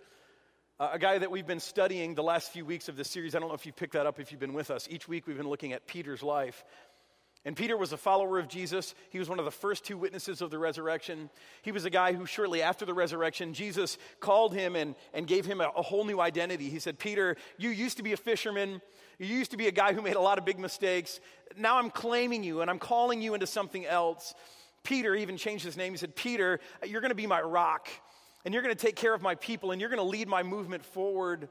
uh, 0.80 0.90
a 0.92 0.98
guy 0.98 1.18
that 1.18 1.30
we've 1.30 1.46
been 1.46 1.60
studying 1.60 2.14
the 2.14 2.22
last 2.22 2.50
few 2.50 2.64
weeks 2.64 2.88
of 2.88 2.96
this 2.96 3.08
series. 3.08 3.34
I 3.34 3.38
don't 3.38 3.48
know 3.48 3.54
if 3.54 3.66
you've 3.66 3.76
picked 3.76 3.92
that 3.92 4.06
up 4.06 4.18
if 4.18 4.32
you've 4.32 4.40
been 4.40 4.54
with 4.54 4.70
us. 4.70 4.88
Each 4.90 5.06
week 5.06 5.26
we've 5.26 5.36
been 5.36 5.48
looking 5.48 5.74
at 5.74 5.86
Peter's 5.86 6.22
life. 6.22 6.64
And 7.46 7.56
Peter 7.56 7.76
was 7.76 7.92
a 7.92 7.96
follower 7.96 8.40
of 8.40 8.48
Jesus. 8.48 8.96
He 9.10 9.20
was 9.20 9.28
one 9.28 9.38
of 9.38 9.44
the 9.44 9.52
first 9.52 9.84
two 9.84 9.96
witnesses 9.96 10.42
of 10.42 10.50
the 10.50 10.58
resurrection. 10.58 11.30
He 11.62 11.70
was 11.70 11.84
a 11.84 11.90
guy 11.90 12.12
who, 12.12 12.26
shortly 12.26 12.60
after 12.60 12.84
the 12.84 12.92
resurrection, 12.92 13.54
Jesus 13.54 13.98
called 14.18 14.52
him 14.52 14.74
and, 14.74 14.96
and 15.14 15.28
gave 15.28 15.46
him 15.46 15.60
a, 15.60 15.70
a 15.76 15.80
whole 15.80 16.04
new 16.04 16.20
identity. 16.20 16.68
He 16.68 16.80
said, 16.80 16.98
Peter, 16.98 17.36
you 17.56 17.70
used 17.70 17.98
to 17.98 18.02
be 18.02 18.12
a 18.12 18.16
fisherman. 18.16 18.82
You 19.20 19.36
used 19.36 19.52
to 19.52 19.56
be 19.56 19.68
a 19.68 19.72
guy 19.72 19.92
who 19.92 20.02
made 20.02 20.16
a 20.16 20.20
lot 20.20 20.38
of 20.38 20.44
big 20.44 20.58
mistakes. 20.58 21.20
Now 21.56 21.78
I'm 21.78 21.88
claiming 21.88 22.42
you 22.42 22.62
and 22.62 22.70
I'm 22.70 22.80
calling 22.80 23.22
you 23.22 23.34
into 23.34 23.46
something 23.46 23.86
else. 23.86 24.34
Peter 24.82 25.14
even 25.14 25.36
changed 25.36 25.64
his 25.64 25.76
name. 25.76 25.92
He 25.92 25.98
said, 25.98 26.16
Peter, 26.16 26.58
you're 26.84 27.00
going 27.00 27.10
to 27.10 27.14
be 27.14 27.28
my 27.28 27.42
rock, 27.42 27.88
and 28.44 28.54
you're 28.54 28.62
going 28.62 28.74
to 28.74 28.86
take 28.86 28.96
care 28.96 29.14
of 29.14 29.22
my 29.22 29.36
people, 29.36 29.70
and 29.70 29.80
you're 29.80 29.90
going 29.90 30.02
to 30.02 30.08
lead 30.08 30.26
my 30.26 30.42
movement 30.42 30.84
forward. 30.84 31.48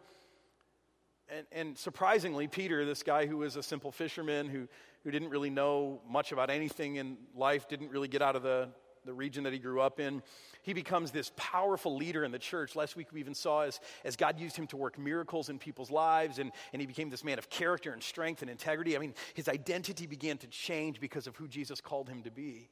And, 1.27 1.45
and, 1.51 1.77
surprisingly, 1.77 2.47
Peter, 2.47 2.85
this 2.85 3.01
guy 3.01 3.25
who 3.25 3.37
was 3.37 3.55
a 3.55 3.63
simple 3.63 3.91
fisherman, 3.91 4.47
who, 4.47 4.67
who 5.05 5.11
didn't 5.11 5.29
really 5.29 5.51
know 5.51 6.01
much 6.09 6.31
about 6.31 6.49
anything 6.49 6.95
in 6.95 7.15
life, 7.35 7.69
didn't 7.69 7.91
really 7.91 8.07
get 8.07 8.23
out 8.23 8.35
of 8.35 8.41
the, 8.41 8.67
the 9.05 9.13
region 9.13 9.43
that 9.43 9.53
he 9.53 9.59
grew 9.59 9.79
up 9.79 9.99
in, 9.99 10.23
he 10.63 10.73
becomes 10.73 11.11
this 11.11 11.31
powerful 11.37 11.95
leader 11.95 12.23
in 12.23 12.31
the 12.31 12.39
church. 12.39 12.75
Last 12.75 12.95
week 12.95 13.13
we 13.13 13.19
even 13.19 13.35
saw 13.35 13.61
as, 13.61 13.79
as 14.03 14.15
God 14.15 14.39
used 14.39 14.57
him 14.57 14.65
to 14.67 14.77
work 14.77 14.97
miracles 14.97 15.49
in 15.49 15.59
people's 15.59 15.91
lives, 15.91 16.39
and, 16.39 16.51
and 16.73 16.81
he 16.81 16.87
became 16.87 17.11
this 17.11 17.23
man 17.23 17.37
of 17.37 17.51
character 17.51 17.93
and 17.93 18.01
strength 18.01 18.41
and 18.41 18.49
integrity. 18.49 18.95
I 18.95 18.99
mean, 18.99 19.13
his 19.35 19.47
identity 19.47 20.07
began 20.07 20.39
to 20.39 20.47
change 20.47 20.99
because 20.99 21.27
of 21.27 21.35
who 21.35 21.47
Jesus 21.47 21.81
called 21.81 22.09
him 22.09 22.23
to 22.23 22.31
be. 22.31 22.67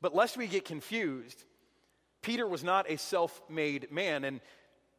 But 0.00 0.14
lest 0.14 0.36
we 0.36 0.46
get 0.46 0.64
confused, 0.64 1.44
Peter 2.22 2.46
was 2.46 2.62
not 2.62 2.88
a 2.88 2.96
self 2.96 3.42
made 3.50 3.90
man, 3.90 4.22
and 4.22 4.40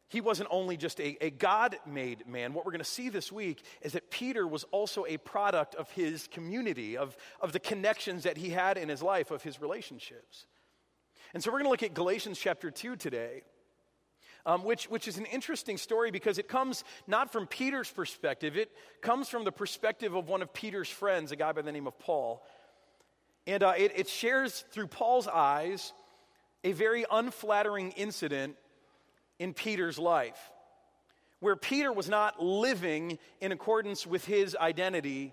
he 0.08 0.20
wasn't 0.20 0.48
only 0.52 0.76
just 0.76 1.00
a, 1.00 1.16
a 1.20 1.30
God 1.30 1.76
made 1.84 2.26
man. 2.28 2.54
What 2.54 2.64
we're 2.64 2.72
going 2.72 2.78
to 2.78 2.84
see 2.84 3.08
this 3.08 3.32
week 3.32 3.62
is 3.82 3.92
that 3.92 4.10
Peter 4.10 4.46
was 4.46 4.64
also 4.70 5.04
a 5.06 5.16
product 5.16 5.74
of 5.74 5.90
his 5.90 6.28
community, 6.28 6.96
of, 6.96 7.16
of 7.40 7.52
the 7.52 7.58
connections 7.58 8.22
that 8.22 8.36
he 8.36 8.50
had 8.50 8.78
in 8.78 8.88
his 8.88 9.02
life, 9.02 9.30
of 9.30 9.42
his 9.42 9.60
relationships. 9.60 10.46
And 11.34 11.42
so 11.42 11.50
we're 11.50 11.58
going 11.58 11.64
to 11.64 11.70
look 11.70 11.82
at 11.82 11.94
Galatians 11.94 12.38
chapter 12.38 12.70
2 12.70 12.96
today. 12.96 13.42
Um, 14.44 14.62
which, 14.62 14.84
which 14.84 15.08
is 15.08 15.18
an 15.18 15.26
interesting 15.26 15.76
story 15.76 16.12
because 16.12 16.38
it 16.38 16.46
comes 16.46 16.84
not 17.08 17.32
from 17.32 17.48
Peter's 17.48 17.90
perspective, 17.90 18.56
it 18.56 18.70
comes 19.02 19.28
from 19.28 19.42
the 19.42 19.50
perspective 19.50 20.14
of 20.14 20.28
one 20.28 20.40
of 20.40 20.52
Peter's 20.54 20.88
friends, 20.88 21.32
a 21.32 21.36
guy 21.36 21.50
by 21.50 21.62
the 21.62 21.72
name 21.72 21.88
of 21.88 21.98
Paul. 21.98 22.46
And 23.48 23.64
uh, 23.64 23.72
it, 23.76 23.90
it 23.96 24.08
shares 24.08 24.64
through 24.70 24.86
Paul's 24.86 25.26
eyes 25.26 25.92
a 26.62 26.70
very 26.70 27.04
unflattering 27.10 27.90
incident 27.96 28.54
in 29.38 29.54
Peter's 29.54 29.98
life, 29.98 30.38
where 31.40 31.56
Peter 31.56 31.92
was 31.92 32.08
not 32.08 32.42
living 32.42 33.18
in 33.40 33.52
accordance 33.52 34.06
with 34.06 34.24
his 34.24 34.56
identity. 34.56 35.32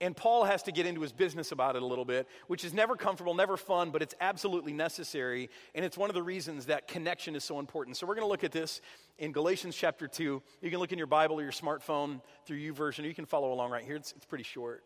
And 0.00 0.16
Paul 0.16 0.44
has 0.44 0.64
to 0.64 0.72
get 0.72 0.86
into 0.86 1.00
his 1.02 1.12
business 1.12 1.52
about 1.52 1.76
it 1.76 1.82
a 1.82 1.86
little 1.86 2.04
bit, 2.04 2.26
which 2.48 2.64
is 2.64 2.74
never 2.74 2.96
comfortable, 2.96 3.32
never 3.34 3.56
fun, 3.56 3.90
but 3.90 4.02
it's 4.02 4.14
absolutely 4.20 4.72
necessary. 4.72 5.48
And 5.74 5.84
it's 5.84 5.96
one 5.96 6.10
of 6.10 6.14
the 6.14 6.22
reasons 6.22 6.66
that 6.66 6.88
connection 6.88 7.36
is 7.36 7.44
so 7.44 7.58
important. 7.58 7.96
So 7.96 8.06
we're 8.06 8.16
going 8.16 8.26
to 8.26 8.30
look 8.30 8.44
at 8.44 8.52
this 8.52 8.80
in 9.18 9.32
Galatians 9.32 9.76
chapter 9.76 10.08
2. 10.08 10.42
You 10.62 10.70
can 10.70 10.80
look 10.80 10.92
in 10.92 10.98
your 10.98 11.06
Bible 11.06 11.38
or 11.38 11.42
your 11.42 11.52
smartphone 11.52 12.20
through 12.44 12.58
YouVersion, 12.58 13.04
or 13.04 13.06
You 13.06 13.14
can 13.14 13.24
follow 13.24 13.52
along 13.52 13.70
right 13.70 13.84
here. 13.84 13.96
It's, 13.96 14.12
it's 14.12 14.26
pretty 14.26 14.44
short. 14.44 14.82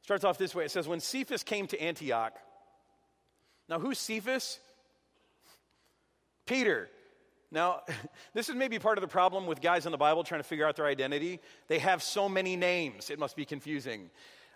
It 0.00 0.04
Starts 0.04 0.24
off 0.24 0.38
this 0.38 0.54
way 0.54 0.64
it 0.64 0.70
says, 0.70 0.88
When 0.88 1.00
Cephas 1.00 1.42
came 1.42 1.66
to 1.68 1.80
Antioch, 1.80 2.34
now 3.68 3.78
who's 3.78 3.98
Cephas? 3.98 4.58
Peter. 6.46 6.88
Now, 7.54 7.82
this 8.34 8.48
is 8.48 8.54
maybe 8.54 8.78
part 8.78 8.98
of 8.98 9.02
the 9.02 9.08
problem 9.08 9.46
with 9.46 9.62
guys 9.62 9.86
in 9.86 9.92
the 9.92 9.98
Bible 9.98 10.24
trying 10.24 10.40
to 10.40 10.48
figure 10.48 10.66
out 10.66 10.76
their 10.76 10.86
identity. 10.86 11.40
They 11.68 11.78
have 11.78 12.02
so 12.02 12.28
many 12.28 12.56
names, 12.56 13.08
it 13.08 13.18
must 13.18 13.36
be 13.36 13.46
confusing. 13.46 14.10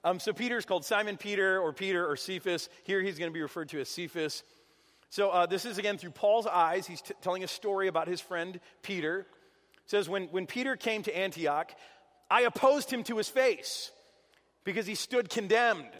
Um, 0.04 0.20
so 0.20 0.32
Peter's 0.32 0.64
called 0.64 0.84
Simon 0.84 1.16
Peter 1.16 1.60
or 1.60 1.72
Peter 1.72 2.08
or 2.08 2.16
Cephas. 2.16 2.68
Here 2.84 3.02
he's 3.02 3.18
going 3.18 3.30
to 3.30 3.34
be 3.34 3.42
referred 3.42 3.68
to 3.70 3.80
as 3.80 3.88
Cephas. 3.88 4.42
So 5.10 5.30
uh, 5.30 5.46
this 5.46 5.64
is 5.64 5.78
again 5.78 5.98
through 5.98 6.10
Paul's 6.10 6.46
eyes. 6.46 6.86
He's 6.86 7.00
t- 7.00 7.14
telling 7.22 7.42
a 7.42 7.48
story 7.48 7.88
about 7.88 8.06
his 8.06 8.20
friend 8.20 8.60
Peter. 8.82 9.20
It 9.20 9.26
says, 9.86 10.08
when, 10.08 10.24
when 10.26 10.46
Peter 10.46 10.76
came 10.76 11.02
to 11.04 11.16
Antioch, 11.16 11.72
I 12.30 12.42
opposed 12.42 12.92
him 12.92 13.02
to 13.04 13.16
his 13.16 13.28
face 13.28 13.90
because 14.64 14.86
he 14.86 14.94
stood 14.94 15.30
condemned. 15.30 15.90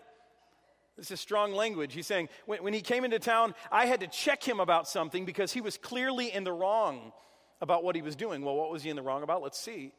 This 0.98 1.12
is 1.12 1.20
strong 1.20 1.52
language. 1.52 1.94
He's 1.94 2.08
saying, 2.08 2.28
when, 2.46 2.62
when, 2.64 2.74
he 2.74 2.80
came 2.80 3.04
into 3.04 3.20
town, 3.20 3.54
I 3.70 3.86
had 3.86 4.00
to 4.00 4.08
check 4.08 4.42
him 4.42 4.58
about 4.58 4.88
something 4.88 5.24
because 5.24 5.52
he 5.52 5.60
was 5.60 5.78
clearly 5.78 6.32
in 6.32 6.42
the 6.42 6.52
wrong 6.52 7.12
about 7.60 7.84
what 7.84 7.94
he 7.94 8.02
was 8.02 8.16
doing. 8.16 8.42
Well, 8.42 8.56
what 8.56 8.70
was 8.70 8.82
he 8.82 8.90
in 8.90 8.96
the 8.96 9.02
wrong 9.02 9.22
about? 9.22 9.40
Let's 9.40 9.58
see. 9.58 9.92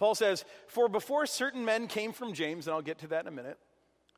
Paul 0.00 0.16
says, 0.16 0.44
For 0.66 0.88
before 0.88 1.24
certain 1.26 1.64
men 1.64 1.86
came 1.86 2.12
from 2.12 2.32
James, 2.32 2.66
and 2.66 2.74
I'll 2.74 2.82
get 2.82 2.98
to 2.98 3.06
that 3.08 3.22
in 3.22 3.28
a 3.28 3.34
minute. 3.36 3.58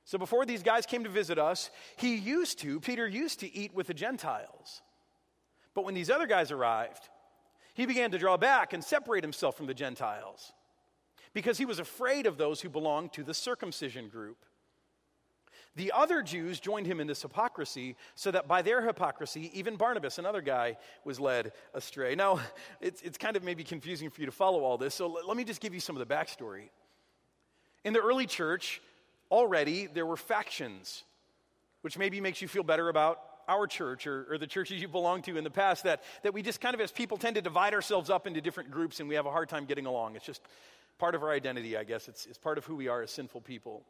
So 0.04 0.16
before 0.16 0.47
these 0.47 0.62
guys 0.62 0.87
came 0.87 1.04
to 1.04 1.11
visit 1.11 1.38
us, 1.38 1.71
he 1.97 2.16
used 2.16 2.59
to, 2.61 2.80
Peter 2.80 3.07
used 3.07 3.40
to 3.40 3.54
eat 3.54 3.75
with 3.75 3.87
the 3.87 3.95
Gentiles. 3.95 4.80
But 5.75 5.85
when 5.85 5.95
these 5.95 6.11
other 6.11 6.26
guys 6.26 6.50
arrived, 6.50 7.09
he 7.75 7.85
began 7.85 8.11
to 8.11 8.19
draw 8.19 8.38
back 8.38 8.73
and 8.73 8.83
separate 8.83 9.23
himself 9.23 9.57
from 9.57 9.66
the 9.66 9.75
Gentiles 9.75 10.52
because 11.35 11.59
he 11.59 11.66
was 11.66 11.78
afraid 11.78 12.26
of 12.26 12.38
those 12.38 12.62
who 12.62 12.71
belonged 12.71 13.12
to 13.12 13.23
the 13.23 13.35
circumcision 13.35 14.09
group. 14.09 14.38
The 15.76 15.92
other 15.92 16.22
Jews 16.22 16.58
joined 16.58 16.86
him 16.86 17.00
in 17.00 17.06
this 17.06 17.22
hypocrisy, 17.22 17.96
so 18.16 18.30
that 18.32 18.48
by 18.48 18.60
their 18.62 18.82
hypocrisy, 18.82 19.50
even 19.54 19.76
Barnabas, 19.76 20.18
another 20.18 20.40
guy, 20.40 20.76
was 21.04 21.20
led 21.20 21.52
astray. 21.74 22.14
Now, 22.14 22.40
it's, 22.80 23.00
it's 23.02 23.18
kind 23.18 23.36
of 23.36 23.44
maybe 23.44 23.62
confusing 23.62 24.10
for 24.10 24.20
you 24.20 24.26
to 24.26 24.32
follow 24.32 24.64
all 24.64 24.78
this, 24.78 24.94
so 24.94 25.06
let, 25.06 25.26
let 25.28 25.36
me 25.36 25.44
just 25.44 25.60
give 25.60 25.72
you 25.72 25.80
some 25.80 25.96
of 25.96 26.06
the 26.06 26.12
backstory. 26.12 26.70
In 27.84 27.92
the 27.92 28.00
early 28.00 28.26
church, 28.26 28.82
already 29.30 29.86
there 29.86 30.06
were 30.06 30.16
factions, 30.16 31.04
which 31.82 31.96
maybe 31.96 32.20
makes 32.20 32.42
you 32.42 32.48
feel 32.48 32.64
better 32.64 32.88
about 32.88 33.20
our 33.48 33.66
church 33.66 34.06
or, 34.06 34.26
or, 34.30 34.38
the 34.38 34.46
churches 34.46 34.80
you 34.80 34.86
belong 34.86 35.22
to 35.22 35.36
in 35.36 35.42
the 35.42 35.50
past 35.50 35.82
that, 35.82 36.04
that 36.22 36.32
we 36.32 36.40
just 36.40 36.60
kind 36.60 36.74
of, 36.74 36.80
as 36.80 36.92
people, 36.92 37.16
tend 37.16 37.34
to 37.34 37.42
divide 37.42 37.74
ourselves 37.74 38.08
up 38.08 38.28
into 38.28 38.40
different 38.40 38.70
groups 38.70 39.00
and 39.00 39.08
we 39.08 39.16
have 39.16 39.26
a 39.26 39.30
hard 39.30 39.48
time 39.48 39.64
getting 39.64 39.86
along. 39.86 40.14
It's 40.14 40.24
just 40.24 40.42
part 40.98 41.16
of 41.16 41.24
our 41.24 41.30
identity, 41.30 41.76
I 41.76 41.82
guess. 41.82 42.06
It's, 42.06 42.26
it's 42.26 42.38
part 42.38 42.58
of 42.58 42.64
who 42.64 42.76
we 42.76 42.86
are 42.86 43.02
as 43.02 43.10
sinful 43.10 43.40
people. 43.40 43.82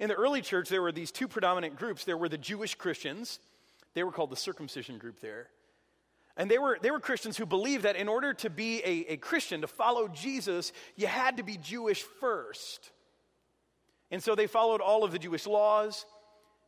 In 0.00 0.08
the 0.08 0.14
early 0.14 0.40
church, 0.40 0.70
there 0.70 0.80
were 0.80 0.92
these 0.92 1.12
two 1.12 1.28
predominant 1.28 1.76
groups. 1.76 2.04
There 2.04 2.16
were 2.16 2.30
the 2.30 2.38
Jewish 2.38 2.74
Christians, 2.74 3.38
they 3.94 4.02
were 4.02 4.12
called 4.12 4.30
the 4.30 4.36
circumcision 4.36 4.98
group 4.98 5.20
there. 5.20 5.48
And 6.36 6.50
they 6.50 6.58
were, 6.58 6.78
they 6.80 6.90
were 6.90 7.00
Christians 7.00 7.36
who 7.36 7.44
believed 7.44 7.84
that 7.84 7.96
in 7.96 8.08
order 8.08 8.32
to 8.34 8.48
be 8.48 8.78
a, 8.78 9.12
a 9.12 9.16
Christian, 9.18 9.60
to 9.60 9.66
follow 9.66 10.08
Jesus, 10.08 10.72
you 10.96 11.06
had 11.06 11.36
to 11.36 11.42
be 11.42 11.58
Jewish 11.58 12.02
first. 12.02 12.90
And 14.10 14.22
so 14.22 14.34
they 14.34 14.46
followed 14.46 14.80
all 14.80 15.04
of 15.04 15.12
the 15.12 15.18
Jewish 15.18 15.46
laws. 15.46 16.06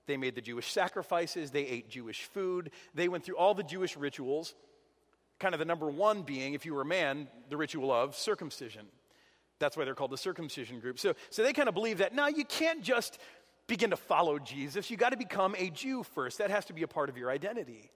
They 0.07 0.17
made 0.17 0.35
the 0.35 0.43
Jewish 0.43 0.71
sacrifices, 0.71 1.53
they 1.53 1.65
ate 1.65 1.89
Jewish 1.89 2.25
food, 2.25 2.73
they 2.93 3.09
went 3.09 3.25
through 3.25 3.37
all 3.37 3.55
the 3.55 3.63
Jewish 3.63 3.97
rituals. 3.97 4.55
Kind 5.39 5.55
of 5.55 5.59
the 5.59 5.65
number 5.65 5.89
one 5.89 6.23
being, 6.23 6.55
if 6.55 6.67
you 6.67 6.75
were 6.75 6.83
a 6.83 6.87
man, 6.87 7.29
the 7.49 7.57
ritual 7.57 7.93
of 7.93 8.17
circumcision. 8.17 8.87
That's 9.63 9.77
why 9.77 9.85
they're 9.85 9.95
called 9.95 10.11
the 10.11 10.19
circumcision 10.19 10.81
group. 10.81 10.99
So, 10.99 11.15
so 11.31 11.45
they 11.45 11.53
kind 11.53 11.69
of 11.69 11.75
believe 11.75 11.99
that 11.99 12.13
now 12.13 12.27
you 12.27 12.45
can't 12.45 12.83
just 12.83 13.19
begin 13.69 13.91
to 13.91 13.97
follow 13.97 14.41
Jesus, 14.41 14.91
you 14.91 14.97
got 14.97 15.11
to 15.11 15.17
become 15.17 15.55
a 15.57 15.71
Jew 15.71 16.03
first. 16.03 16.39
That 16.39 16.51
has 16.51 16.65
to 16.67 16.73
be 16.73 16.83
a 16.83 16.89
part 16.89 17.09
of 17.09 17.17
your 17.17 17.31
identity. 17.31 17.91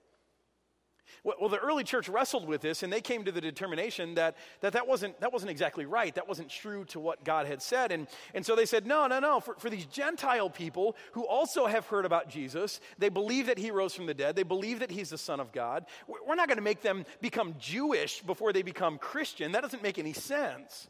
Well, 1.23 1.49
the 1.49 1.57
early 1.57 1.83
church 1.83 2.07
wrestled 2.07 2.47
with 2.47 2.61
this 2.61 2.83
and 2.83 2.93
they 2.93 3.01
came 3.01 3.25
to 3.25 3.31
the 3.31 3.41
determination 3.41 4.15
that 4.15 4.37
that, 4.61 4.73
that, 4.73 4.87
wasn't, 4.87 5.19
that 5.19 5.33
wasn't 5.33 5.51
exactly 5.51 5.85
right. 5.85 6.15
That 6.15 6.27
wasn't 6.27 6.49
true 6.49 6.85
to 6.85 6.99
what 6.99 7.25
God 7.25 7.47
had 7.47 7.61
said. 7.61 7.91
And, 7.91 8.07
and 8.33 8.45
so 8.45 8.55
they 8.55 8.65
said, 8.65 8.85
no, 8.85 9.07
no, 9.07 9.19
no. 9.19 9.41
For, 9.41 9.55
for 9.55 9.69
these 9.69 9.85
Gentile 9.87 10.49
people 10.49 10.95
who 11.13 11.25
also 11.25 11.65
have 11.65 11.85
heard 11.87 12.05
about 12.05 12.29
Jesus, 12.29 12.79
they 12.97 13.09
believe 13.09 13.47
that 13.47 13.57
he 13.57 13.71
rose 13.71 13.93
from 13.93 14.05
the 14.05 14.13
dead, 14.13 14.35
they 14.35 14.43
believe 14.43 14.79
that 14.79 14.91
he's 14.91 15.09
the 15.09 15.17
Son 15.17 15.39
of 15.41 15.51
God. 15.51 15.85
We're 16.07 16.35
not 16.35 16.47
going 16.47 16.57
to 16.59 16.63
make 16.63 16.81
them 16.81 17.05
become 17.19 17.55
Jewish 17.59 18.21
before 18.21 18.53
they 18.53 18.61
become 18.61 18.97
Christian. 18.97 19.51
That 19.51 19.63
doesn't 19.63 19.83
make 19.83 19.99
any 19.99 20.13
sense. 20.13 20.87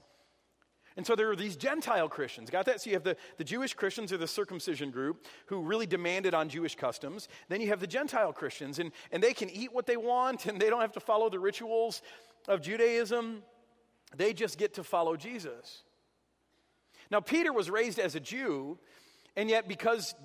And 0.98 1.06
so 1.06 1.16
there 1.16 1.30
are 1.30 1.36
these 1.36 1.56
Gentile 1.56 2.10
Christians. 2.10 2.50
Got 2.50 2.66
that? 2.66 2.82
So 2.82 2.90
you 2.90 2.96
have 2.96 3.04
the, 3.04 3.16
the 3.38 3.44
Jewish 3.44 3.76
Christians 3.76 4.12
or 4.12 4.18
the 4.18 4.28
circumcision 4.28 4.90
group 4.90 5.26
who 5.46 5.62
really 5.62 5.86
demanded 5.86 6.34
on 6.34 6.50
Jewish 6.50 6.76
customs. 6.76 7.30
Then 7.50 7.62
you 7.62 7.68
have 7.68 7.80
the 7.80 7.88
Gentile 7.88 8.34
Christians, 8.34 8.80
and, 8.80 8.92
and 9.12 9.22
they 9.22 9.34
can 9.34 9.50
eat 9.52 9.72
what 9.72 9.86
they 9.86 9.96
want 9.96 10.48
and 10.48 10.60
they 10.60 10.72
don't 10.72 10.82
have 10.82 10.94
to 10.94 11.00
follow 11.00 11.30
the 11.30 11.40
rituals 11.40 12.02
of 12.48 12.62
Judaism. 12.62 13.44
They 14.16 14.34
just 14.34 14.58
get 14.58 14.74
to 14.74 14.84
follow 14.84 15.16
Jesus. 15.16 15.84
Now, 17.12 17.20
Peter 17.20 17.54
was 17.54 17.70
raised 17.70 18.00
as 18.00 18.16
a 18.16 18.20
Jew, 18.20 18.80
and 19.36 19.50
yet 19.50 19.68
because 19.68 20.16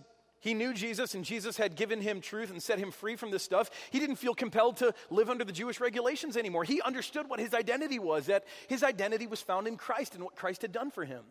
he 0.42 0.54
knew 0.54 0.74
Jesus 0.74 1.14
and 1.14 1.24
Jesus 1.24 1.56
had 1.56 1.76
given 1.76 2.00
him 2.00 2.20
truth 2.20 2.50
and 2.50 2.60
set 2.60 2.80
him 2.80 2.90
free 2.90 3.14
from 3.14 3.30
this 3.30 3.44
stuff. 3.44 3.70
He 3.90 4.00
didn't 4.00 4.16
feel 4.16 4.34
compelled 4.34 4.78
to 4.78 4.92
live 5.08 5.30
under 5.30 5.44
the 5.44 5.52
Jewish 5.52 5.78
regulations 5.78 6.36
anymore. 6.36 6.64
He 6.64 6.82
understood 6.82 7.30
what 7.30 7.38
his 7.38 7.54
identity 7.54 8.00
was 8.00 8.26
that 8.26 8.44
his 8.66 8.82
identity 8.82 9.28
was 9.28 9.40
found 9.40 9.68
in 9.68 9.76
Christ 9.76 10.16
and 10.16 10.24
what 10.24 10.34
Christ 10.34 10.62
had 10.62 10.72
done 10.72 10.90
for 10.90 11.04
him. 11.04 11.22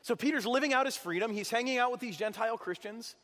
So 0.00 0.16
Peter's 0.16 0.46
living 0.46 0.72
out 0.72 0.86
his 0.86 0.96
freedom. 0.96 1.30
He's 1.30 1.50
hanging 1.50 1.76
out 1.76 1.90
with 1.92 2.00
these 2.00 2.16
Gentile 2.16 2.56
Christians. 2.56 3.16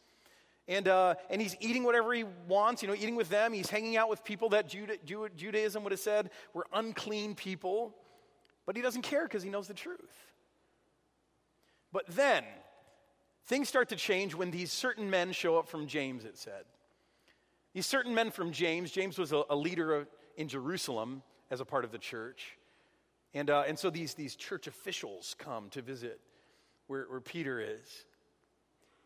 And, 0.68 0.86
uh, 0.86 1.14
and 1.30 1.40
he's 1.40 1.56
eating 1.58 1.84
whatever 1.84 2.12
he 2.12 2.24
wants, 2.46 2.82
you 2.82 2.88
know, 2.88 2.94
eating 2.94 3.16
with 3.16 3.30
them. 3.30 3.54
He's 3.54 3.70
hanging 3.70 3.96
out 3.96 4.10
with 4.10 4.22
people 4.24 4.50
that 4.50 4.68
Juda- 4.68 5.34
Judaism 5.34 5.84
would 5.84 5.92
have 5.92 6.00
said 6.00 6.28
were 6.52 6.66
unclean 6.70 7.34
people. 7.34 7.94
But 8.66 8.76
he 8.76 8.82
doesn't 8.82 9.02
care 9.02 9.22
because 9.22 9.42
he 9.42 9.48
knows 9.48 9.68
the 9.68 9.74
truth. 9.74 10.12
But 11.92 12.04
then, 12.08 12.44
Things 13.46 13.68
start 13.68 13.88
to 13.88 13.96
change 13.96 14.34
when 14.34 14.50
these 14.50 14.70
certain 14.70 15.10
men 15.10 15.32
show 15.32 15.58
up 15.58 15.68
from 15.68 15.86
James, 15.86 16.24
it 16.24 16.38
said. 16.38 16.64
These 17.74 17.86
certain 17.86 18.14
men 18.14 18.30
from 18.30 18.52
James, 18.52 18.90
James 18.90 19.18
was 19.18 19.32
a, 19.32 19.42
a 19.50 19.56
leader 19.56 20.06
in 20.36 20.48
Jerusalem 20.48 21.22
as 21.50 21.60
a 21.60 21.64
part 21.64 21.84
of 21.84 21.92
the 21.92 21.98
church. 21.98 22.56
And, 23.34 23.50
uh, 23.50 23.64
and 23.66 23.78
so 23.78 23.90
these, 23.90 24.14
these 24.14 24.36
church 24.36 24.66
officials 24.66 25.34
come 25.38 25.70
to 25.70 25.82
visit 25.82 26.20
where, 26.86 27.06
where 27.08 27.20
Peter 27.20 27.60
is. 27.60 28.04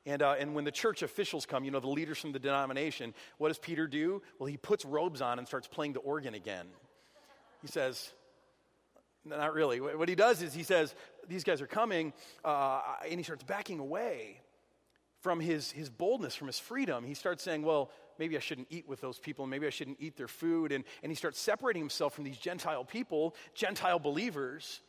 And, 0.04 0.22
uh, 0.22 0.36
and 0.38 0.54
when 0.54 0.64
the 0.64 0.70
church 0.70 1.02
officials 1.02 1.46
come, 1.46 1.64
you 1.64 1.70
know, 1.70 1.80
the 1.80 1.88
leaders 1.88 2.18
from 2.18 2.32
the 2.32 2.38
denomination, 2.38 3.14
what 3.38 3.48
does 3.48 3.58
Peter 3.58 3.86
do? 3.86 4.22
Well, 4.38 4.46
he 4.46 4.56
puts 4.56 4.84
robes 4.84 5.20
on 5.20 5.38
and 5.38 5.46
starts 5.46 5.66
playing 5.66 5.94
the 5.94 6.00
organ 6.00 6.34
again. 6.34 6.66
He 7.62 7.68
says, 7.68 8.12
not 9.24 9.54
really. 9.54 9.80
What 9.80 10.08
he 10.08 10.14
does 10.14 10.42
is 10.42 10.54
he 10.54 10.62
says, 10.62 10.94
These 11.28 11.45
guys 11.45 11.61
are 11.61 11.66
coming, 11.66 12.12
uh, 12.45 12.80
and 13.09 13.18
he 13.18 13.23
starts 13.23 13.45
backing 13.45 13.78
away 13.78 14.40
from 15.21 15.40
his, 15.40 15.73
his 15.73 15.90
boldness, 15.90 16.35
from 16.35 16.47
his 16.47 16.59
freedom. 16.59 17.04
He 17.04 17.14
starts 17.14 17.42
saying, 17.42 17.62
Well, 17.62 17.90
maybe 18.18 18.37
I 18.37 18.40
shouldn't 18.40 18.68
eat 18.71 18.88
with 18.88 19.00
those 19.00 19.18
people, 19.18 19.45
and 19.45 19.50
maybe 19.50 19.66
I 19.66 19.71
shouldn't 19.71 19.99
eat 20.00 20.16
their 20.16 20.28
food. 20.28 20.73
And, 20.73 20.85
and 21.02 21.11
he 21.11 21.16
starts 21.16 21.40
separating 21.40 21.83
himself 21.83 22.14
from 22.14 22.25
these 22.25 22.38
Gentile 22.38 22.85
people, 22.85 23.35
Gentile 23.54 23.99
believers, 23.99 24.80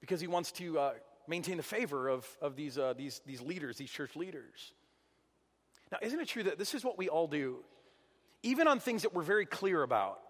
because 0.00 0.20
he 0.20 0.26
wants 0.26 0.52
to 0.52 0.78
uh, 0.78 0.92
maintain 1.26 1.56
the 1.56 1.62
favor 1.62 2.08
of, 2.08 2.26
of 2.40 2.54
these, 2.54 2.78
uh, 2.78 2.94
these, 2.96 3.20
these 3.26 3.40
leaders, 3.40 3.76
these 3.76 3.90
church 3.90 4.14
leaders. 4.14 4.72
Now, 5.90 5.98
isn't 6.02 6.18
it 6.18 6.28
true 6.28 6.42
that 6.44 6.58
this 6.58 6.74
is 6.74 6.84
what 6.84 6.98
we 6.98 7.08
all 7.08 7.28
do? 7.28 7.58
Even 8.42 8.68
on 8.68 8.78
things 8.78 9.02
that 9.02 9.14
we're 9.14 9.22
very 9.22 9.46
clear 9.46 9.82
about 9.82 10.20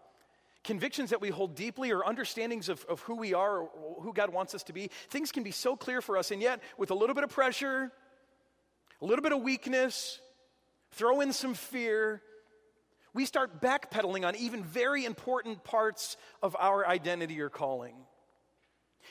convictions 0.66 1.10
that 1.10 1.20
we 1.20 1.30
hold 1.30 1.54
deeply 1.54 1.92
or 1.92 2.04
understandings 2.04 2.68
of, 2.68 2.84
of 2.86 3.00
who 3.02 3.16
we 3.16 3.32
are 3.32 3.60
or 3.60 4.02
who 4.02 4.12
God 4.12 4.30
wants 4.30 4.54
us 4.54 4.64
to 4.64 4.72
be, 4.72 4.90
things 5.08 5.32
can 5.32 5.42
be 5.42 5.52
so 5.52 5.76
clear 5.76 6.02
for 6.02 6.18
us. 6.18 6.30
And 6.30 6.42
yet, 6.42 6.60
with 6.76 6.90
a 6.90 6.94
little 6.94 7.14
bit 7.14 7.24
of 7.24 7.30
pressure, 7.30 7.90
a 9.00 9.04
little 9.04 9.22
bit 9.22 9.32
of 9.32 9.42
weakness, 9.42 10.20
throw 10.90 11.20
in 11.20 11.32
some 11.32 11.54
fear, 11.54 12.20
we 13.14 13.24
start 13.24 13.62
backpedaling 13.62 14.26
on 14.26 14.36
even 14.36 14.62
very 14.64 15.04
important 15.04 15.64
parts 15.64 16.16
of 16.42 16.56
our 16.58 16.86
identity 16.86 17.40
or 17.40 17.48
calling. 17.48 17.94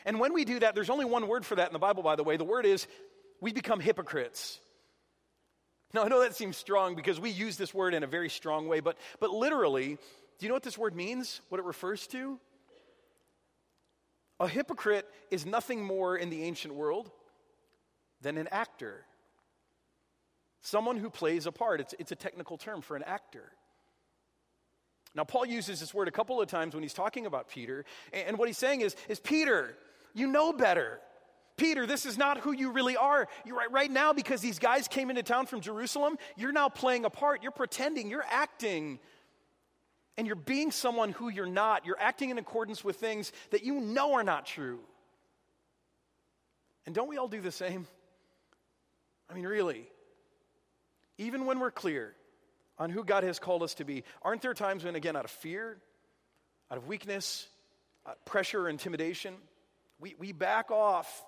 And 0.05 0.19
when 0.19 0.33
we 0.33 0.45
do 0.45 0.59
that, 0.59 0.75
there's 0.75 0.89
only 0.89 1.05
one 1.05 1.27
word 1.27 1.45
for 1.45 1.55
that 1.55 1.67
in 1.67 1.73
the 1.73 1.79
Bible, 1.79 2.03
by 2.03 2.15
the 2.15 2.23
way. 2.23 2.37
The 2.37 2.43
word 2.43 2.65
is 2.65 2.85
we 3.41 3.53
become 3.53 3.79
hypocrites. 3.79 4.59
Now, 5.93 6.03
I 6.03 6.09
know 6.09 6.21
that 6.21 6.35
seems 6.35 6.57
strong 6.57 6.95
because 6.95 7.19
we 7.19 7.29
use 7.29 7.55
this 7.55 7.73
word 7.73 7.93
in 7.93 8.03
a 8.03 8.07
very 8.07 8.29
strong 8.29 8.67
way, 8.67 8.81
but, 8.81 8.97
but 9.21 9.29
literally, 9.29 9.97
do 10.37 10.45
you 10.45 10.49
know 10.49 10.55
what 10.55 10.63
this 10.63 10.77
word 10.77 10.95
means? 10.95 11.41
What 11.49 11.59
it 11.59 11.65
refers 11.65 12.07
to? 12.07 12.39
A 14.39 14.47
hypocrite 14.47 15.09
is 15.31 15.45
nothing 15.45 15.83
more 15.83 16.17
in 16.17 16.29
the 16.29 16.43
ancient 16.43 16.73
world 16.73 17.09
than 18.21 18.37
an 18.37 18.47
actor. 18.51 19.05
Someone 20.61 20.97
who 20.97 21.09
plays 21.09 21.45
a 21.45 21.51
part. 21.51 21.79
It's, 21.79 21.95
it's 21.99 22.11
a 22.11 22.15
technical 22.15 22.57
term 22.57 22.81
for 22.81 22.95
an 22.95 23.03
actor. 23.03 23.51
Now, 25.13 25.23
Paul 25.23 25.45
uses 25.45 25.79
this 25.79 25.93
word 25.93 26.09
a 26.09 26.11
couple 26.11 26.41
of 26.41 26.49
times 26.49 26.73
when 26.73 26.83
he's 26.83 26.93
talking 26.93 27.25
about 27.25 27.47
Peter. 27.47 27.85
And, 28.11 28.37
what 28.37 28.49
he's 28.49 28.57
saying 28.57 28.81
is, 28.81 28.97
is 29.07 29.19
Peter, 29.19 29.77
you 30.13 30.27
know 30.27 30.51
better. 30.51 30.99
Peter, 31.55 31.85
this 31.85 32.05
is 32.05 32.17
not 32.17 32.39
who 32.39 32.51
you 32.51 32.71
really 32.71 32.97
are. 32.97 33.29
You're 33.45 33.55
right, 33.55 33.71
right 33.71 33.91
now, 33.91 34.11
because 34.11 34.41
these 34.41 34.59
guys 34.59 34.89
came 34.89 35.09
into 35.09 35.23
town 35.23 35.45
from 35.45 35.61
Jerusalem, 35.61 36.17
you're 36.35 36.51
now 36.51 36.67
playing 36.67 37.05
a 37.05 37.09
part. 37.09 37.41
You're 37.41 37.53
pretending, 37.53 38.09
you're 38.09 38.25
acting 38.29 38.99
and 40.17 40.27
you're 40.27 40.35
being 40.35 40.71
someone 40.71 41.11
who 41.11 41.29
you're 41.29 41.45
not. 41.45 41.85
You're 41.85 41.99
acting 41.99 42.29
in 42.29 42.37
accordance 42.37 42.83
with 42.83 42.97
things 42.97 43.31
that 43.51 43.63
you 43.63 43.79
know 43.79 44.13
are 44.13 44.23
not 44.23 44.45
true. 44.45 44.79
And 46.85 46.93
don't 46.93 47.09
we 47.09 47.17
all 47.17 47.27
do 47.27 47.41
the 47.41 47.51
same? 47.51 47.87
I 49.29 49.33
mean, 49.33 49.45
really. 49.45 49.87
Even 51.17 51.45
when 51.45 51.59
we're 51.59 51.71
clear 51.71 52.13
on 52.77 52.89
who 52.89 53.03
God 53.03 53.23
has 53.23 53.39
called 53.39 53.63
us 53.63 53.75
to 53.75 53.85
be, 53.85 54.03
aren't 54.21 54.41
there 54.41 54.53
times 54.53 54.83
when, 54.83 54.95
again, 54.95 55.15
out 55.15 55.25
of 55.25 55.31
fear, 55.31 55.77
out 56.69 56.77
of 56.77 56.87
weakness, 56.87 57.47
uh, 58.05 58.11
pressure, 58.25 58.61
or 58.61 58.69
intimidation, 58.69 59.33
we, 59.99 60.15
we 60.19 60.31
back 60.31 60.71
off 60.71 61.23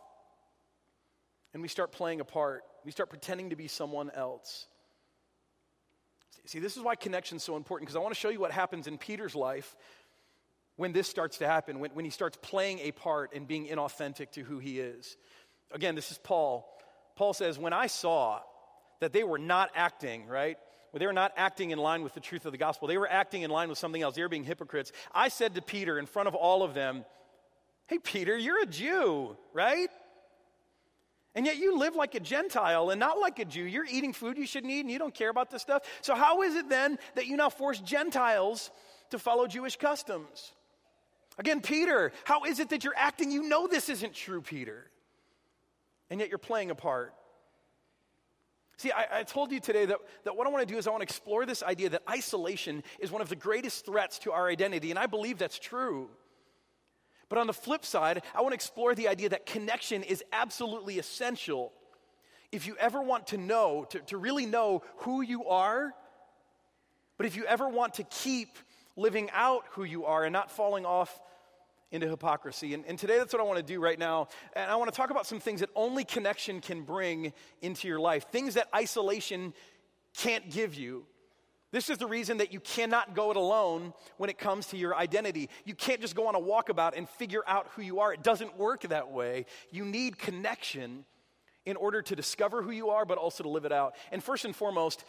and 1.53 1.61
we 1.61 1.67
start 1.67 1.91
playing 1.91 2.21
a 2.21 2.25
part? 2.25 2.63
We 2.85 2.91
start 2.91 3.09
pretending 3.09 3.49
to 3.49 3.55
be 3.55 3.67
someone 3.67 4.11
else. 4.11 4.67
See, 6.47 6.59
this 6.59 6.77
is 6.77 6.83
why 6.83 6.95
connection 6.95 7.37
is 7.37 7.43
so 7.43 7.57
important 7.57 7.87
because 7.87 7.97
I 7.97 7.99
want 7.99 8.13
to 8.13 8.19
show 8.19 8.29
you 8.29 8.39
what 8.39 8.51
happens 8.51 8.87
in 8.87 8.97
Peter's 8.97 9.35
life 9.35 9.75
when 10.77 10.93
this 10.93 11.07
starts 11.07 11.39
to 11.39 11.47
happen, 11.47 11.79
when, 11.79 11.91
when 11.91 12.05
he 12.05 12.11
starts 12.11 12.37
playing 12.41 12.79
a 12.79 12.91
part 12.91 13.33
and 13.33 13.47
being 13.47 13.67
inauthentic 13.67 14.31
to 14.31 14.43
who 14.43 14.57
he 14.57 14.79
is. 14.79 15.17
Again, 15.71 15.93
this 15.95 16.09
is 16.09 16.17
Paul. 16.17 16.65
Paul 17.17 17.33
says, 17.33 17.59
When 17.59 17.73
I 17.73 17.87
saw 17.87 18.39
that 19.01 19.11
they 19.11 19.23
were 19.23 19.37
not 19.37 19.71
acting, 19.75 20.25
right? 20.27 20.57
Well, 20.91 20.99
they 20.99 21.05
were 21.05 21.13
not 21.13 21.33
acting 21.35 21.71
in 21.71 21.79
line 21.79 22.01
with 22.01 22.13
the 22.13 22.21
truth 22.21 22.45
of 22.45 22.53
the 22.53 22.57
gospel. 22.57 22.87
They 22.87 22.97
were 22.97 23.11
acting 23.11 23.41
in 23.41 23.51
line 23.51 23.67
with 23.67 23.77
something 23.77 24.01
else. 24.01 24.15
They 24.15 24.21
were 24.21 24.29
being 24.29 24.45
hypocrites. 24.45 24.93
I 25.13 25.27
said 25.27 25.55
to 25.55 25.61
Peter 25.61 25.99
in 25.99 26.05
front 26.05 26.29
of 26.29 26.35
all 26.35 26.63
of 26.63 26.73
them, 26.73 27.03
Hey, 27.87 27.99
Peter, 27.99 28.37
you're 28.37 28.61
a 28.61 28.65
Jew, 28.65 29.35
right? 29.53 29.89
And 31.37 31.45
yet 31.45 31.57
you 31.57 31.77
live 31.77 31.95
like 31.95 32.15
a 32.15 32.19
Gentile 32.19 32.89
and 32.89 32.99
not 32.99 33.19
like 33.19 33.37
a 33.37 33.45
Jew. 33.45 33.61
You're 33.61 33.85
eating 33.85 34.11
food 34.11 34.39
you 34.39 34.47
shouldn't 34.47 34.73
eat 34.73 34.79
and 34.79 34.89
you 34.89 34.97
don't 34.97 35.13
care 35.13 35.29
about 35.29 35.51
this 35.51 35.61
stuff. 35.61 35.83
So, 36.01 36.15
how 36.15 36.41
is 36.41 36.55
it 36.55 36.67
then 36.67 36.97
that 37.13 37.27
you 37.27 37.37
now 37.37 37.49
force 37.49 37.77
Gentiles 37.79 38.71
to 39.11 39.19
follow 39.19 39.45
Jewish 39.45 39.75
customs? 39.75 40.53
Again, 41.37 41.61
Peter, 41.61 42.11
how 42.23 42.45
is 42.45 42.59
it 42.59 42.69
that 42.69 42.83
you're 42.83 42.97
acting? 42.97 43.29
You 43.29 43.43
know 43.43 43.67
this 43.67 43.87
isn't 43.87 44.15
true, 44.15 44.41
Peter. 44.41 44.89
And 46.09 46.19
yet 46.19 46.29
you're 46.29 46.39
playing 46.39 46.71
a 46.71 46.75
part. 46.75 47.13
See, 48.77 48.91
I, 48.91 49.19
I, 49.19 49.23
told 49.23 49.51
you 49.51 49.59
today 49.59 49.85
that, 49.85 49.97
that 50.23 50.35
what 50.35 50.47
I 50.47 50.49
want 50.49 50.67
to 50.67 50.73
do 50.73 50.79
is 50.79 50.87
I 50.87 50.89
want 50.89 51.01
to 51.01 51.05
explore 51.05 51.45
this 51.45 51.61
idea 51.61 51.89
that 51.89 52.01
isolation 52.09 52.81
is 52.97 53.11
one 53.11 53.21
of 53.21 53.29
the 53.29 53.35
greatest 53.35 53.85
threats 53.85 54.17
to 54.19 54.31
our 54.31 54.47
identity, 54.47 54.89
and 54.89 54.97
I 54.97 55.05
believe 55.05 55.37
that's 55.37 55.59
true. 55.59 56.09
But 57.29 57.39
on 57.39 57.47
the 57.47 57.53
flip 57.53 57.85
side, 57.85 58.23
I 58.33 58.41
want 58.41 58.51
to 58.51 58.55
explore 58.55 58.95
the 58.95 59.07
idea 59.07 59.29
that 59.29 59.45
connection 59.45 60.03
is 60.03 60.23
absolutely 60.31 60.99
essential. 60.99 61.73
If 62.51 62.65
you 62.65 62.75
ever 62.79 63.01
want 63.01 63.27
to 63.27 63.37
know, 63.37 63.85
to, 63.89 63.99
to 63.99 64.17
really 64.17 64.45
know 64.45 64.83
who 64.97 65.21
you 65.21 65.45
are, 65.45 65.93
but 67.17 67.25
if 67.25 67.35
you 67.35 67.45
ever 67.45 67.67
want 67.67 67.95
to 67.95 68.03
keep 68.03 68.57
living 68.95 69.29
out 69.33 69.63
who 69.71 69.83
you 69.83 70.05
are 70.05 70.23
and 70.23 70.33
not 70.33 70.51
falling 70.51 70.85
off 70.85 71.21
into 71.91 72.09
hypocrisy. 72.09 72.73
And, 72.73 72.83
and 72.85 72.99
today, 72.99 73.17
that's 73.17 73.31
what 73.33 73.41
I 73.41 73.45
want 73.45 73.57
to 73.57 73.63
do 73.63 73.79
right 73.79 73.97
now. 73.97 74.27
And 74.53 74.69
I 74.69 74.75
want 74.75 74.91
to 74.91 74.95
talk 74.97 75.09
about 75.09 75.25
some 75.25 75.39
things 75.39 75.61
that 75.61 75.69
only 75.75 76.03
connection 76.03 76.59
can 76.59 76.81
bring 76.81 77.31
into 77.61 77.87
your 77.87 77.99
life, 77.99 78.25
things 78.29 78.55
that 78.55 78.67
isolation 78.75 79.53
can't 80.15 80.49
give 80.49 80.75
you. 80.75 81.05
This 81.71 81.89
is 81.89 81.97
the 81.97 82.07
reason 82.07 82.37
that 82.37 82.53
you 82.53 82.59
cannot 82.59 83.13
go 83.13 83.29
it 83.31 83.37
alone 83.37 83.93
when 84.17 84.29
it 84.29 84.37
comes 84.37 84.67
to 84.67 84.77
your 84.77 84.95
identity. 84.95 85.49
You 85.65 85.75
can't 85.75 85.99
just 85.99 86.15
go 86.15 86.27
on 86.27 86.35
a 86.35 86.39
walkabout 86.39 86.93
and 86.95 87.09
figure 87.09 87.43
out 87.45 87.67
who 87.75 87.81
you 87.81 87.99
are. 87.99 88.13
It 88.13 88.23
doesn't 88.23 88.57
work 88.57 88.83
that 88.83 89.11
way. 89.11 89.45
You 89.71 89.83
need 89.83 90.17
connection 90.17 91.03
in 91.65 91.75
order 91.75 92.01
to 92.01 92.15
discover 92.15 92.61
who 92.61 92.71
you 92.71 92.91
are, 92.91 93.05
but 93.05 93.17
also 93.17 93.43
to 93.43 93.49
live 93.49 93.65
it 93.65 93.73
out. 93.73 93.95
And 94.13 94.23
first 94.23 94.45
and 94.45 94.55
foremost, 94.55 95.03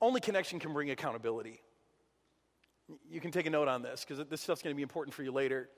only 0.00 0.20
connection 0.20 0.60
can 0.60 0.72
bring 0.72 0.90
accountability. 0.90 1.60
You 3.10 3.20
can 3.20 3.32
take 3.32 3.46
a 3.46 3.50
note 3.50 3.66
on 3.66 3.82
this 3.82 4.04
because 4.06 4.24
this 4.28 4.40
stuff's 4.40 4.62
going 4.62 4.74
to 4.74 4.76
be 4.76 4.82
important 4.82 5.14
for 5.14 5.24
you 5.24 5.32
later. 5.32 5.68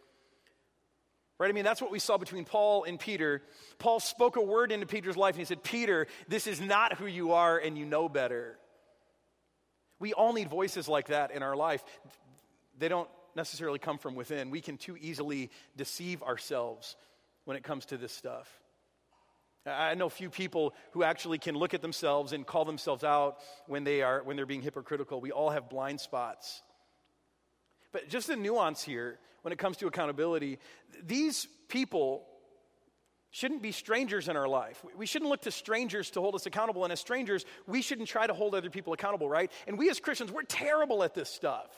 Right? 1.38 1.48
I 1.48 1.52
mean, 1.52 1.64
that's 1.64 1.80
what 1.80 1.90
we 1.90 2.00
saw 2.00 2.18
between 2.18 2.44
Paul 2.44 2.84
and 2.84 3.00
Peter. 3.00 3.42
Paul 3.78 4.00
spoke 4.00 4.36
a 4.36 4.42
word 4.42 4.72
into 4.72 4.86
Peter's 4.86 5.16
life 5.16 5.36
and 5.36 5.38
he 5.38 5.46
said, 5.46 5.62
Peter, 5.62 6.06
this 6.26 6.46
is 6.46 6.60
not 6.60 6.98
who 6.98 7.06
you 7.06 7.32
are 7.32 7.56
and 7.56 7.78
you 7.78 7.86
know 7.86 8.10
better. 8.10 8.58
We 10.00 10.12
all 10.12 10.32
need 10.32 10.48
voices 10.48 10.88
like 10.88 11.08
that 11.08 11.30
in 11.30 11.42
our 11.42 11.56
life. 11.56 11.84
They 12.78 12.88
don't 12.88 13.08
necessarily 13.34 13.78
come 13.78 13.98
from 13.98 14.14
within. 14.14 14.50
We 14.50 14.60
can 14.60 14.76
too 14.76 14.96
easily 15.00 15.50
deceive 15.76 16.22
ourselves 16.22 16.96
when 17.44 17.56
it 17.56 17.64
comes 17.64 17.86
to 17.86 17.96
this 17.96 18.12
stuff. 18.12 18.48
I 19.66 19.94
know 19.94 20.08
few 20.08 20.30
people 20.30 20.74
who 20.92 21.02
actually 21.02 21.38
can 21.38 21.54
look 21.54 21.74
at 21.74 21.82
themselves 21.82 22.32
and 22.32 22.46
call 22.46 22.64
themselves 22.64 23.04
out 23.04 23.38
when 23.66 23.84
they 23.84 24.02
are 24.02 24.22
when 24.22 24.36
they're 24.36 24.46
being 24.46 24.62
hypocritical. 24.62 25.20
We 25.20 25.30
all 25.30 25.50
have 25.50 25.68
blind 25.68 26.00
spots. 26.00 26.62
But 27.92 28.08
just 28.08 28.28
a 28.28 28.36
nuance 28.36 28.82
here 28.82 29.18
when 29.42 29.52
it 29.52 29.58
comes 29.58 29.76
to 29.78 29.86
accountability, 29.86 30.58
these 31.02 31.46
people 31.68 32.26
shouldn't 33.30 33.62
be 33.62 33.72
strangers 33.72 34.28
in 34.28 34.36
our 34.36 34.48
life. 34.48 34.82
We 34.96 35.06
shouldn't 35.06 35.30
look 35.30 35.42
to 35.42 35.50
strangers 35.50 36.10
to 36.10 36.20
hold 36.20 36.34
us 36.34 36.46
accountable. 36.46 36.84
And 36.84 36.92
as 36.92 37.00
strangers, 37.00 37.44
we 37.66 37.82
shouldn't 37.82 38.08
try 38.08 38.26
to 38.26 38.32
hold 38.32 38.54
other 38.54 38.70
people 38.70 38.92
accountable, 38.92 39.28
right? 39.28 39.50
And 39.66 39.78
we 39.78 39.90
as 39.90 40.00
Christians, 40.00 40.32
we're 40.32 40.42
terrible 40.42 41.02
at 41.02 41.14
this 41.14 41.28
stuff. 41.28 41.68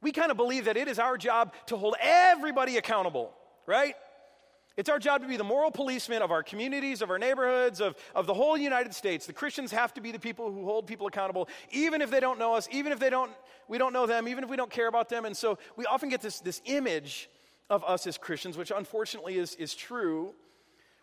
We 0.00 0.10
kind 0.10 0.30
of 0.30 0.36
believe 0.36 0.64
that 0.64 0.76
it 0.76 0.88
is 0.88 0.98
our 0.98 1.16
job 1.16 1.52
to 1.66 1.76
hold 1.76 1.96
everybody 2.00 2.76
accountable, 2.76 3.32
right? 3.66 3.94
It's 4.76 4.88
our 4.88 4.98
job 4.98 5.20
to 5.20 5.28
be 5.28 5.36
the 5.36 5.44
moral 5.44 5.70
policeman 5.70 6.22
of 6.22 6.30
our 6.30 6.42
communities, 6.42 7.02
of 7.02 7.10
our 7.10 7.18
neighborhoods, 7.18 7.80
of, 7.80 7.94
of 8.14 8.26
the 8.26 8.34
whole 8.34 8.56
United 8.56 8.94
States. 8.94 9.26
The 9.26 9.32
Christians 9.34 9.70
have 9.70 9.92
to 9.94 10.00
be 10.00 10.12
the 10.12 10.18
people 10.18 10.50
who 10.50 10.64
hold 10.64 10.86
people 10.86 11.06
accountable, 11.06 11.48
even 11.70 12.00
if 12.00 12.10
they 12.10 12.20
don't 12.20 12.38
know 12.38 12.54
us, 12.54 12.68
even 12.72 12.90
if 12.90 12.98
they 12.98 13.10
don't, 13.10 13.30
we 13.68 13.76
don't 13.76 13.92
know 13.92 14.06
them, 14.06 14.26
even 14.28 14.42
if 14.42 14.50
we 14.50 14.56
don't 14.56 14.70
care 14.70 14.88
about 14.88 15.10
them. 15.10 15.26
And 15.26 15.36
so 15.36 15.58
we 15.76 15.84
often 15.84 16.08
get 16.08 16.22
this, 16.22 16.40
this 16.40 16.62
image 16.64 17.28
of 17.72 17.82
us 17.84 18.06
as 18.06 18.18
Christians, 18.18 18.58
which 18.58 18.70
unfortunately 18.70 19.38
is, 19.38 19.54
is 19.54 19.74
true, 19.74 20.34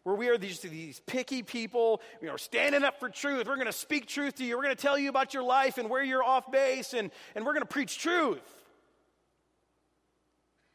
where 0.04 0.16
we 0.16 0.30
are 0.30 0.38
these, 0.38 0.60
these 0.60 1.02
picky 1.08 1.42
people, 1.42 2.00
you 2.22 2.28
know, 2.28 2.38
standing 2.38 2.84
up 2.84 3.00
for 3.00 3.10
truth. 3.10 3.48
We're 3.48 3.56
going 3.56 3.66
to 3.66 3.74
speak 3.74 4.06
truth 4.06 4.36
to 4.36 4.46
you. 4.46 4.56
We're 4.56 4.64
going 4.64 4.76
to 4.76 4.82
tell 4.82 4.98
you 4.98 5.10
about 5.10 5.34
your 5.34 5.42
life 5.42 5.80
and 5.80 5.90
where 5.90 6.04
you're 6.04 6.24
off 6.24 6.52
base, 6.52 6.94
and, 6.94 7.10
and 7.36 7.44
we're 7.44 7.54
going 7.54 7.64
to 7.64 7.68
preach 7.68 7.98
truth. 7.98 8.40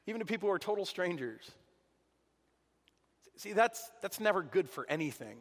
Even 0.09 0.18
to 0.18 0.26
people 0.26 0.48
who 0.48 0.54
are 0.54 0.59
total 0.59 0.85
strangers. 0.85 1.48
See, 3.37 3.52
that's, 3.52 3.88
that's 4.02 4.18
never 4.18 4.42
good 4.42 4.68
for 4.68 4.85
anything. 4.88 5.37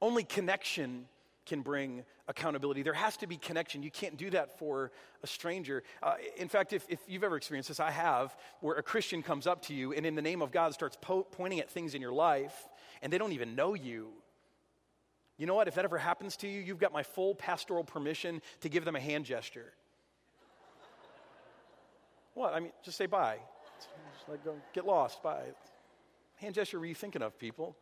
Only 0.00 0.24
connection 0.24 1.04
can 1.48 1.62
bring 1.62 2.04
accountability. 2.28 2.82
There 2.82 2.92
has 2.92 3.16
to 3.18 3.26
be 3.26 3.36
connection. 3.36 3.82
You 3.82 3.90
can't 3.90 4.16
do 4.16 4.30
that 4.30 4.58
for 4.58 4.92
a 5.22 5.26
stranger. 5.26 5.82
Uh, 6.02 6.14
in 6.36 6.48
fact, 6.48 6.72
if, 6.72 6.84
if 6.88 7.00
you've 7.08 7.24
ever 7.24 7.36
experienced 7.36 7.68
this, 7.68 7.80
I 7.80 7.90
have, 7.90 8.36
where 8.60 8.76
a 8.76 8.82
Christian 8.82 9.22
comes 9.22 9.46
up 9.46 9.62
to 9.62 9.74
you 9.74 9.92
and 9.92 10.04
in 10.06 10.14
the 10.14 10.22
name 10.22 10.42
of 10.42 10.52
God 10.52 10.74
starts 10.74 10.96
po- 11.00 11.24
pointing 11.24 11.58
at 11.58 11.70
things 11.70 11.94
in 11.94 12.02
your 12.02 12.12
life 12.12 12.68
and 13.02 13.12
they 13.12 13.18
don't 13.18 13.32
even 13.32 13.56
know 13.56 13.74
you. 13.74 14.10
You 15.38 15.46
know 15.46 15.54
what? 15.54 15.68
If 15.68 15.76
that 15.76 15.84
ever 15.84 15.98
happens 15.98 16.36
to 16.38 16.48
you, 16.48 16.60
you've 16.60 16.78
got 16.78 16.92
my 16.92 17.02
full 17.02 17.34
pastoral 17.34 17.84
permission 17.84 18.42
to 18.60 18.68
give 18.68 18.84
them 18.84 18.96
a 18.96 19.00
hand 19.00 19.24
gesture. 19.24 19.72
what? 22.34 22.54
I 22.54 22.60
mean, 22.60 22.72
just 22.84 22.98
say 22.98 23.06
bye. 23.06 23.38
Just 24.16 24.28
like 24.28 24.44
go, 24.44 24.54
get 24.74 24.84
lost. 24.84 25.22
Bye. 25.22 25.46
Hand 26.36 26.54
gesture 26.54 26.78
were 26.78 26.86
you 26.86 26.94
thinking 26.94 27.22
of, 27.22 27.38
people? 27.38 27.76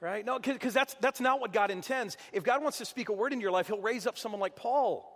Right? 0.00 0.24
No, 0.24 0.38
because 0.38 0.72
that's, 0.72 0.94
that's 1.00 1.20
not 1.20 1.40
what 1.40 1.52
God 1.52 1.70
intends. 1.70 2.16
If 2.32 2.42
God 2.42 2.62
wants 2.62 2.78
to 2.78 2.86
speak 2.86 3.10
a 3.10 3.12
word 3.12 3.34
in 3.34 3.40
your 3.40 3.50
life, 3.50 3.66
He'll 3.66 3.80
raise 3.80 4.06
up 4.06 4.16
someone 4.16 4.40
like 4.40 4.56
Paul. 4.56 5.06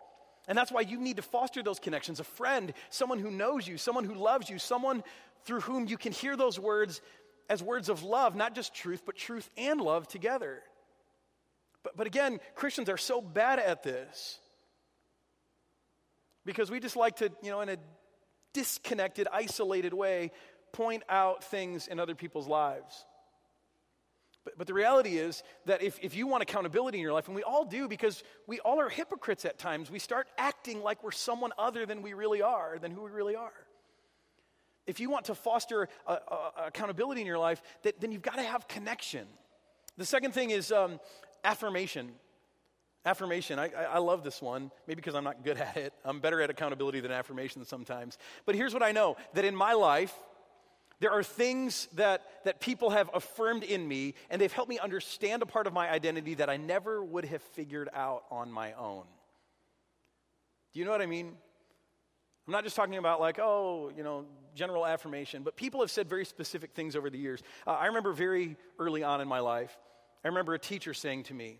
And 0.47 0.59
that's 0.59 0.71
why 0.71 0.83
you 0.83 1.01
need 1.01 1.17
to 1.17 1.23
foster 1.23 1.63
those 1.63 1.79
connections 1.79 2.21
a 2.21 2.25
friend, 2.25 2.75
someone 2.91 3.19
who 3.19 3.31
knows 3.31 3.67
you, 3.67 3.79
someone 3.79 4.05
who 4.05 4.15
loves 4.15 4.51
you, 4.51 4.59
someone 4.59 5.03
through 5.45 5.61
whom 5.61 5.87
you 5.87 5.97
can 5.97 6.13
hear 6.13 6.37
those 6.37 6.59
words 6.59 7.01
as 7.49 7.63
words 7.63 7.89
of 7.89 8.03
love, 8.03 8.37
not 8.37 8.55
just 8.55 8.75
truth, 8.75 9.03
but 9.07 9.17
truth 9.17 9.49
and 9.57 9.81
love 9.81 10.07
together. 10.07 10.63
But, 11.83 11.97
but 11.97 12.07
again, 12.07 12.41
Christians 12.55 12.89
are 12.89 12.97
so 12.99 13.21
bad 13.21 13.59
at 13.59 13.83
this 13.83 14.39
because 16.45 16.71
we 16.71 16.81
just 16.81 16.97
like 16.97 17.17
to, 17.17 17.31
you 17.43 17.51
know, 17.51 17.61
in 17.61 17.71
a 17.71 17.77
disconnected, 18.53 19.29
isolated 19.33 19.95
way, 19.95 20.31
point 20.73 21.03
out 21.09 21.45
things 21.45 21.87
in 21.87 22.01
other 22.01 22.15
people's 22.15 22.49
lives. 22.49 23.05
But, 24.45 24.59
but 24.59 24.67
the 24.67 24.75
reality 24.75 25.17
is 25.17 25.43
that 25.65 25.83
if, 25.83 25.99
if 26.03 26.15
you 26.15 26.27
want 26.27 26.43
accountability 26.43 26.99
in 26.99 27.03
your 27.03 27.13
life, 27.13 27.27
and 27.27 27.37
we 27.37 27.43
all 27.43 27.65
do 27.65 27.89
because 27.89 28.23
we 28.47 28.61
all 28.61 28.81
are 28.81 28.89
hypocrites 28.89 29.45
at 29.45 29.59
times, 29.59 29.91
we 29.91 29.99
start 29.99 30.29
acting 30.37 30.83
like 30.83 31.03
we're 31.03 31.13
someone 31.13 31.53
other 31.59 31.87
than 31.87 32.03
we 32.03 32.13
really 32.13 32.43
are, 32.43 32.79
than 32.79 32.91
who 32.91 33.03
we 33.03 33.11
really 33.11 33.37
are. 33.37 33.53
If 34.87 35.01
you 35.01 35.09
want 35.09 35.27
to 35.27 35.35
foster 35.35 35.89
accountability 36.59 37.23
in 37.23 37.27
your 37.27 37.39
life, 37.39 37.63
that, 37.83 38.01
then 38.01 38.13
you've 38.13 38.23
got 38.23 38.37
to 38.37 38.43
have 38.43 38.69
connection. 38.69 39.27
The 39.97 40.05
second 40.05 40.33
thing 40.33 40.51
is 40.51 40.71
um, 40.71 41.01
affirmation. 41.43 42.13
Affirmation, 43.07 43.59
I, 43.59 43.71
I, 43.71 43.99
love 43.99 44.25
this 44.25 44.41
one, 44.41 44.71
maybe 44.87 44.97
because 44.97 45.15
I'm 45.15 45.25
not 45.25 45.45
good 45.45 45.59
at 45.59 45.77
it. 45.77 45.93
I'm 46.07 46.21
better 46.21 46.41
at 46.41 46.49
accountability 46.49 47.01
than 47.01 47.13
affirmation 47.13 47.63
sometimes. 47.67 48.17
But 48.47 48.55
here's 48.55 48.73
what 48.73 48.83
I 48.83 48.93
know 48.93 49.17
that 49.35 49.45
in 49.45 49.55
my 49.55 49.75
life, 49.75 50.15
there 51.05 51.13
are 51.13 51.23
things 51.23 51.87
that, 51.97 52.23
that 52.45 52.61
people 52.61 52.89
have 52.89 53.11
affirmed 53.13 53.63
in 53.63 53.87
me, 53.87 54.15
and 54.31 54.41
they've 54.41 54.51
helped 54.51 54.71
me 54.71 54.79
understand 54.79 55.43
a 55.43 55.47
part 55.47 55.67
of 55.67 55.75
my 55.75 55.91
identity 55.91 56.33
that 56.37 56.49
I 56.49 56.57
never 56.57 57.05
would 57.05 57.27
have 57.27 57.43
figured 57.43 57.91
out 57.93 58.25
on 58.31 58.51
my 58.51 58.73
own. 58.73 59.03
Do 60.73 60.81
you 60.81 60.87
know 60.87 60.93
what 60.93 61.03
I 61.03 61.07
mean? 61.07 61.37
I'm 62.47 62.53
not 62.53 62.65
just 62.65 62.75
talking 62.75 62.97
about, 62.97 63.21
like, 63.21 63.39
oh, 63.39 63.93
you 63.95 64.03
know, 64.03 64.25
general 64.55 64.87
affirmation, 64.87 65.43
but 65.43 65.57
people 65.57 65.83
have 65.83 65.91
said 65.91 66.09
very 66.09 66.25
specific 66.25 66.73
things 66.73 66.97
over 66.97 67.11
the 67.11 67.19
years. 67.19 67.43
Uh, 67.67 67.73
I 67.73 67.89
remember 67.89 68.15
very 68.15 68.57
early 68.79 69.03
on 69.03 69.21
in 69.21 69.29
my 69.29 69.41
life, 69.41 69.77
I 70.25 70.29
remember 70.29 70.55
a 70.55 70.59
teacher 70.59 70.95
saying 70.95 71.25
to 71.25 71.35
me, 71.35 71.59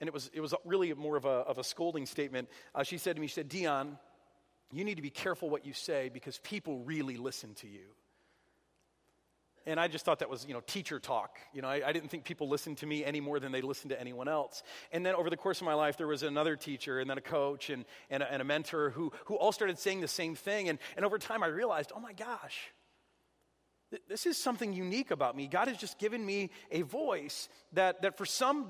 and 0.00 0.08
it 0.08 0.14
was, 0.14 0.30
it 0.32 0.40
was 0.40 0.54
really 0.64 0.94
more 0.94 1.18
of 1.18 1.26
a, 1.26 1.28
of 1.28 1.58
a 1.58 1.64
scolding 1.64 2.06
statement. 2.06 2.48
Uh, 2.74 2.82
she 2.82 2.96
said 2.96 3.14
to 3.16 3.20
me, 3.20 3.26
She 3.26 3.34
said, 3.34 3.50
Dion, 3.50 3.98
you 4.72 4.84
need 4.84 4.94
to 4.94 5.02
be 5.02 5.10
careful 5.10 5.50
what 5.50 5.66
you 5.66 5.74
say 5.74 6.08
because 6.08 6.38
people 6.38 6.78
really 6.78 7.18
listen 7.18 7.52
to 7.56 7.68
you. 7.68 7.82
And 9.66 9.78
I 9.78 9.88
just 9.88 10.04
thought 10.04 10.20
that 10.20 10.30
was, 10.30 10.46
you 10.46 10.54
know, 10.54 10.60
teacher 10.60 10.98
talk. 10.98 11.38
You 11.52 11.60
know, 11.60 11.68
I, 11.68 11.88
I, 11.88 11.92
didn't 11.92 12.10
think 12.10 12.24
people 12.24 12.48
listened 12.48 12.78
to 12.78 12.86
me 12.86 13.04
any 13.04 13.20
more 13.20 13.38
than 13.38 13.52
they 13.52 13.60
listened 13.60 13.90
to 13.90 14.00
anyone 14.00 14.26
else. 14.26 14.62
And 14.90 15.04
then 15.04 15.14
over 15.14 15.28
the 15.28 15.36
course 15.36 15.60
of 15.60 15.66
my 15.66 15.74
life, 15.74 15.98
there 15.98 16.06
was 16.06 16.22
another 16.22 16.56
teacher 16.56 16.98
and 16.98 17.10
then 17.10 17.18
a 17.18 17.22
coach 17.22 17.68
and, 17.68 17.84
and, 18.08 18.22
a, 18.22 18.32
and 18.32 18.40
a 18.40 18.44
mentor 18.44 18.90
who, 18.90 19.12
who 19.26 19.34
all 19.36 19.52
started 19.52 19.78
saying 19.78 20.00
the 20.00 20.08
same 20.08 20.34
thing. 20.34 20.70
And, 20.70 20.78
and 20.96 21.04
over 21.04 21.18
time, 21.18 21.42
I 21.42 21.48
realized, 21.48 21.92
oh 21.94 22.00
my 22.00 22.14
gosh, 22.14 22.72
th- 23.90 24.02
this 24.08 24.24
is 24.24 24.38
something 24.38 24.72
unique 24.72 25.10
about 25.10 25.36
me. 25.36 25.46
God 25.46 25.68
has 25.68 25.76
just 25.76 25.98
given 25.98 26.24
me 26.24 26.50
a 26.70 26.80
voice 26.82 27.50
that, 27.74 28.00
that 28.00 28.16
for 28.16 28.24
some 28.24 28.66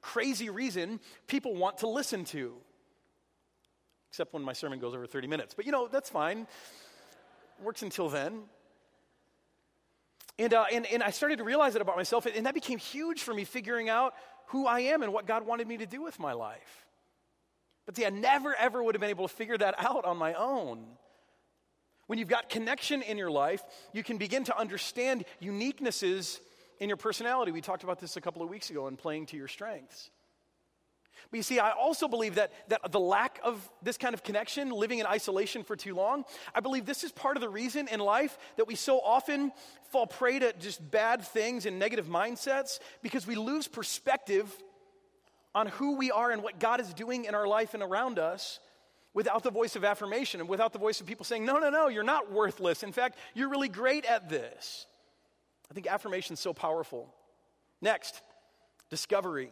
crazy 0.00 0.50
reason, 0.50 1.00
people 1.26 1.56
want 1.56 1.78
to 1.78 1.88
listen 1.88 2.24
to. 2.26 2.54
Except 4.10 4.32
when 4.32 4.44
my 4.44 4.52
sermon 4.52 4.78
goes 4.78 4.94
over 4.94 5.06
30 5.06 5.26
minutes. 5.26 5.52
But 5.52 5.66
you 5.66 5.72
know, 5.72 5.88
that's 5.88 6.08
fine. 6.08 6.46
Works 7.60 7.82
until 7.82 8.08
then. 8.08 8.44
And, 10.38 10.52
uh, 10.52 10.64
and, 10.70 10.86
and 10.86 11.02
I 11.02 11.10
started 11.10 11.38
to 11.38 11.44
realize 11.44 11.76
it 11.76 11.82
about 11.82 11.96
myself, 11.96 12.26
and 12.26 12.46
that 12.46 12.54
became 12.54 12.78
huge 12.78 13.22
for 13.22 13.32
me 13.32 13.44
figuring 13.44 13.88
out 13.88 14.14
who 14.48 14.66
I 14.66 14.80
am 14.80 15.02
and 15.02 15.12
what 15.12 15.26
God 15.26 15.46
wanted 15.46 15.66
me 15.66 15.78
to 15.78 15.86
do 15.86 16.02
with 16.02 16.18
my 16.18 16.32
life. 16.32 16.86
But 17.86 17.96
see, 17.96 18.04
I 18.04 18.10
never, 18.10 18.54
ever 18.54 18.82
would 18.82 18.94
have 18.94 19.00
been 19.00 19.10
able 19.10 19.28
to 19.28 19.34
figure 19.34 19.56
that 19.56 19.74
out 19.78 20.04
on 20.04 20.16
my 20.18 20.34
own. 20.34 20.84
When 22.06 22.18
you've 22.18 22.28
got 22.28 22.48
connection 22.48 23.02
in 23.02 23.16
your 23.16 23.30
life, 23.30 23.62
you 23.92 24.02
can 24.02 24.18
begin 24.18 24.44
to 24.44 24.58
understand 24.58 25.24
uniquenesses 25.42 26.38
in 26.78 26.88
your 26.88 26.96
personality. 26.96 27.52
We 27.52 27.60
talked 27.60 27.84
about 27.84 27.98
this 27.98 28.16
a 28.16 28.20
couple 28.20 28.42
of 28.42 28.48
weeks 28.48 28.70
ago 28.70 28.86
in 28.88 28.96
playing 28.96 29.26
to 29.26 29.36
your 29.36 29.48
strengths. 29.48 30.10
But 31.30 31.36
you 31.36 31.42
see, 31.42 31.58
I 31.58 31.70
also 31.70 32.08
believe 32.08 32.36
that, 32.36 32.52
that 32.68 32.92
the 32.92 33.00
lack 33.00 33.40
of 33.42 33.68
this 33.82 33.96
kind 33.96 34.14
of 34.14 34.22
connection, 34.22 34.70
living 34.70 34.98
in 34.98 35.06
isolation 35.06 35.64
for 35.64 35.76
too 35.76 35.94
long, 35.94 36.24
I 36.54 36.60
believe 36.60 36.86
this 36.86 37.04
is 37.04 37.12
part 37.12 37.36
of 37.36 37.40
the 37.40 37.48
reason 37.48 37.88
in 37.88 38.00
life 38.00 38.38
that 38.56 38.66
we 38.66 38.74
so 38.74 39.00
often 39.00 39.52
fall 39.90 40.06
prey 40.06 40.38
to 40.38 40.52
just 40.54 40.90
bad 40.90 41.22
things 41.22 41.66
and 41.66 41.78
negative 41.78 42.06
mindsets 42.06 42.78
because 43.02 43.26
we 43.26 43.34
lose 43.34 43.68
perspective 43.68 44.54
on 45.54 45.68
who 45.68 45.96
we 45.96 46.10
are 46.10 46.30
and 46.30 46.42
what 46.42 46.60
God 46.60 46.80
is 46.80 46.92
doing 46.92 47.24
in 47.24 47.34
our 47.34 47.46
life 47.46 47.74
and 47.74 47.82
around 47.82 48.18
us 48.18 48.60
without 49.14 49.42
the 49.42 49.50
voice 49.50 49.74
of 49.74 49.84
affirmation 49.84 50.40
and 50.40 50.48
without 50.48 50.74
the 50.74 50.78
voice 50.78 51.00
of 51.00 51.06
people 51.06 51.24
saying, 51.24 51.46
no, 51.46 51.58
no, 51.58 51.70
no, 51.70 51.88
you're 51.88 52.02
not 52.02 52.30
worthless. 52.30 52.82
In 52.82 52.92
fact, 52.92 53.16
you're 53.34 53.48
really 53.48 53.70
great 53.70 54.04
at 54.04 54.28
this. 54.28 54.86
I 55.70 55.74
think 55.74 55.86
affirmation 55.86 56.34
is 56.34 56.40
so 56.40 56.52
powerful. 56.52 57.08
Next, 57.80 58.20
discovery. 58.90 59.50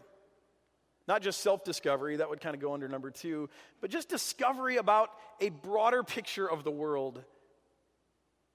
Not 1.06 1.22
just 1.22 1.40
self 1.40 1.64
discovery, 1.64 2.16
that 2.16 2.30
would 2.30 2.40
kind 2.40 2.54
of 2.54 2.60
go 2.60 2.72
under 2.72 2.88
number 2.88 3.10
two, 3.10 3.50
but 3.80 3.90
just 3.90 4.08
discovery 4.08 4.76
about 4.76 5.10
a 5.40 5.50
broader 5.50 6.02
picture 6.02 6.50
of 6.50 6.64
the 6.64 6.70
world. 6.70 7.22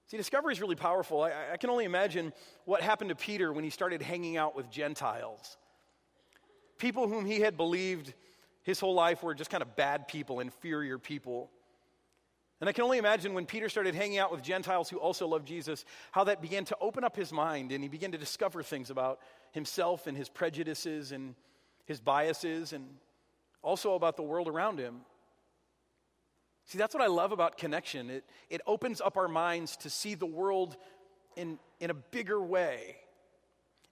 See, 0.08 0.18
discovery 0.18 0.54
is 0.54 0.62
really 0.62 0.76
powerful. 0.76 1.22
I, 1.22 1.52
I, 1.54 1.58
can 1.58 1.70
only 1.70 1.86
imagine 1.86 2.34
what 2.66 2.82
happened 2.82 3.10
to 3.10 3.16
Peter 3.16 3.54
when 3.54 3.64
he 3.64 3.70
started 3.70 4.02
hanging 4.02 4.38
out 4.38 4.56
with 4.56 4.72
Gentiles. 4.72 5.58
People 6.80 7.08
whom 7.08 7.26
he 7.26 7.42
had 7.42 7.56
believed 7.56 8.14
his 8.64 8.80
whole 8.80 8.96
life 8.96 9.22
were 9.22 9.36
just 9.36 9.52
kind 9.52 9.62
of 9.62 9.76
bad 9.76 10.08
people, 10.08 10.40
inferior 10.40 10.98
people. 10.98 11.52
And 12.60 12.68
I 12.68 12.74
can 12.74 12.84
only 12.84 12.98
imagine 12.98 13.36
when 13.36 13.46
Peter 13.46 13.70
started 13.70 13.94
hanging 13.94 14.18
out 14.18 14.32
with 14.32 14.42
Gentiles 14.42 14.90
who 14.90 14.98
also 14.98 15.28
loved 15.28 15.48
Jesus, 15.48 15.86
how 16.12 16.24
that 16.24 16.42
began 16.42 16.66
to 16.66 16.78
open 16.82 17.04
up 17.04 17.16
his 17.16 17.32
mind 17.32 17.72
and 17.72 17.84
he 17.84 17.88
began 17.88 18.12
to 18.12 18.18
discover 18.18 18.64
things 18.64 18.90
about 18.90 19.20
himself 19.52 20.08
and 20.08 20.18
his 20.18 20.28
prejudices 20.28 21.12
and 21.12 21.36
his 21.90 22.00
biases 22.00 22.72
and 22.72 22.88
also 23.64 23.96
about 23.96 24.16
the 24.16 24.22
world 24.22 24.48
around 24.48 24.80
him. 24.80 25.02
See, 26.66 26.78
that's 26.78 26.94
what 26.94 27.04
I 27.04 27.08
love 27.08 27.32
about 27.32 27.58
connection. 27.58 28.12
It, 28.12 28.24
it 28.50 28.62
opens 28.68 29.02
up 29.02 29.18
our 29.18 29.28
minds 29.28 29.76
to 29.78 29.90
see 29.90 30.14
the 30.14 30.28
world 30.28 30.78
in, 31.36 31.58
in 31.80 31.90
a 31.90 31.96
bigger 31.96 32.40
way. 32.40 32.96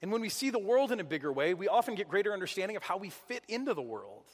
And 0.03 0.11
when 0.11 0.21
we 0.21 0.29
see 0.29 0.51
the 0.51 0.59
world 0.59 0.91
in 0.91 0.99
a 0.99 1.03
bigger 1.03 1.33
way, 1.33 1.55
we 1.55 1.67
often 1.67 1.95
get 1.95 2.07
greater 2.07 2.31
understanding 2.31 2.77
of 2.77 2.83
how 2.83 2.97
we 2.97 3.09
fit 3.09 3.43
into 3.47 3.73
the 3.73 3.81
world. 3.81 4.25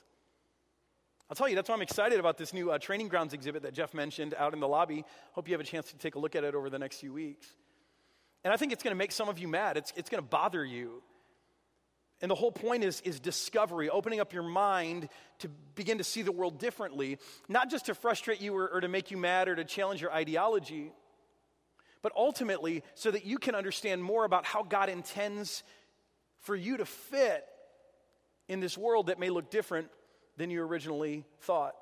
I'll 1.30 1.36
tell 1.36 1.48
you, 1.48 1.56
that's 1.56 1.70
why 1.70 1.76
I'm 1.76 1.82
excited 1.82 2.20
about 2.20 2.38
this 2.38 2.54
new 2.54 2.70
uh, 2.70 2.78
training 2.80 3.08
grounds 3.08 3.34
exhibit 3.34 3.64
that 3.64 3.74
Jeff 3.74 3.94
mentioned 3.94 4.36
out 4.38 4.54
in 4.54 4.60
the 4.60 4.68
lobby. 4.68 5.06
Hope 5.32 5.48
you 5.48 5.54
have 5.54 5.62
a 5.62 5.64
chance 5.64 5.90
to 5.92 5.98
take 5.98 6.16
a 6.16 6.20
look 6.20 6.36
at 6.36 6.44
it 6.44 6.54
over 6.54 6.70
the 6.70 6.78
next 6.78 6.98
few 7.00 7.14
weeks. 7.14 7.48
And 8.44 8.54
I 8.54 8.58
think 8.58 8.74
it's 8.74 8.84
going 8.84 8.92
to 8.92 8.98
make 8.98 9.14
some 9.14 9.30
of 9.30 9.40
you 9.40 9.48
mad. 9.48 9.78
It's, 9.78 9.94
it's 9.96 10.10
going 10.10 10.22
to 10.22 10.30
bother 10.30 10.66
you. 10.66 11.02
And 12.24 12.32
the 12.32 12.36
whole 12.36 12.54
point 12.54 12.86
is, 12.86 13.02
is 13.02 13.20
discovery, 13.20 13.90
opening 13.90 14.22
up 14.22 14.32
your 14.32 14.44
mind 14.44 15.10
to 15.40 15.50
begin 15.76 15.98
to 15.98 16.06
see 16.06 16.22
the 16.22 16.32
world 16.32 16.58
differently, 16.58 17.18
not 17.50 17.70
just 17.70 17.88
to 17.88 17.94
frustrate 17.94 18.40
you 18.40 18.56
or, 18.56 18.70
or 18.70 18.80
to 18.80 18.88
make 18.88 19.12
you 19.12 19.18
mad 19.18 19.50
or 19.50 19.58
to 19.58 19.66
challenge 19.66 20.02
your 20.02 20.14
ideology, 20.14 20.94
but 22.02 22.14
ultimately 22.16 22.82
so 22.96 23.12
that 23.12 23.26
you 23.26 23.38
can 23.38 23.56
understand 23.56 24.02
more 24.02 24.24
about 24.24 24.46
how 24.46 24.64
God 24.64 24.88
intends 24.88 25.64
for 26.40 26.56
you 26.56 26.78
to 26.78 26.86
fit 26.86 27.44
in 28.48 28.62
this 28.62 28.78
world 28.78 29.08
that 29.08 29.20
may 29.20 29.30
look 29.30 29.52
different 29.52 29.90
than 30.38 30.50
you 30.50 30.64
originally 30.64 31.26
thought. 31.42 31.74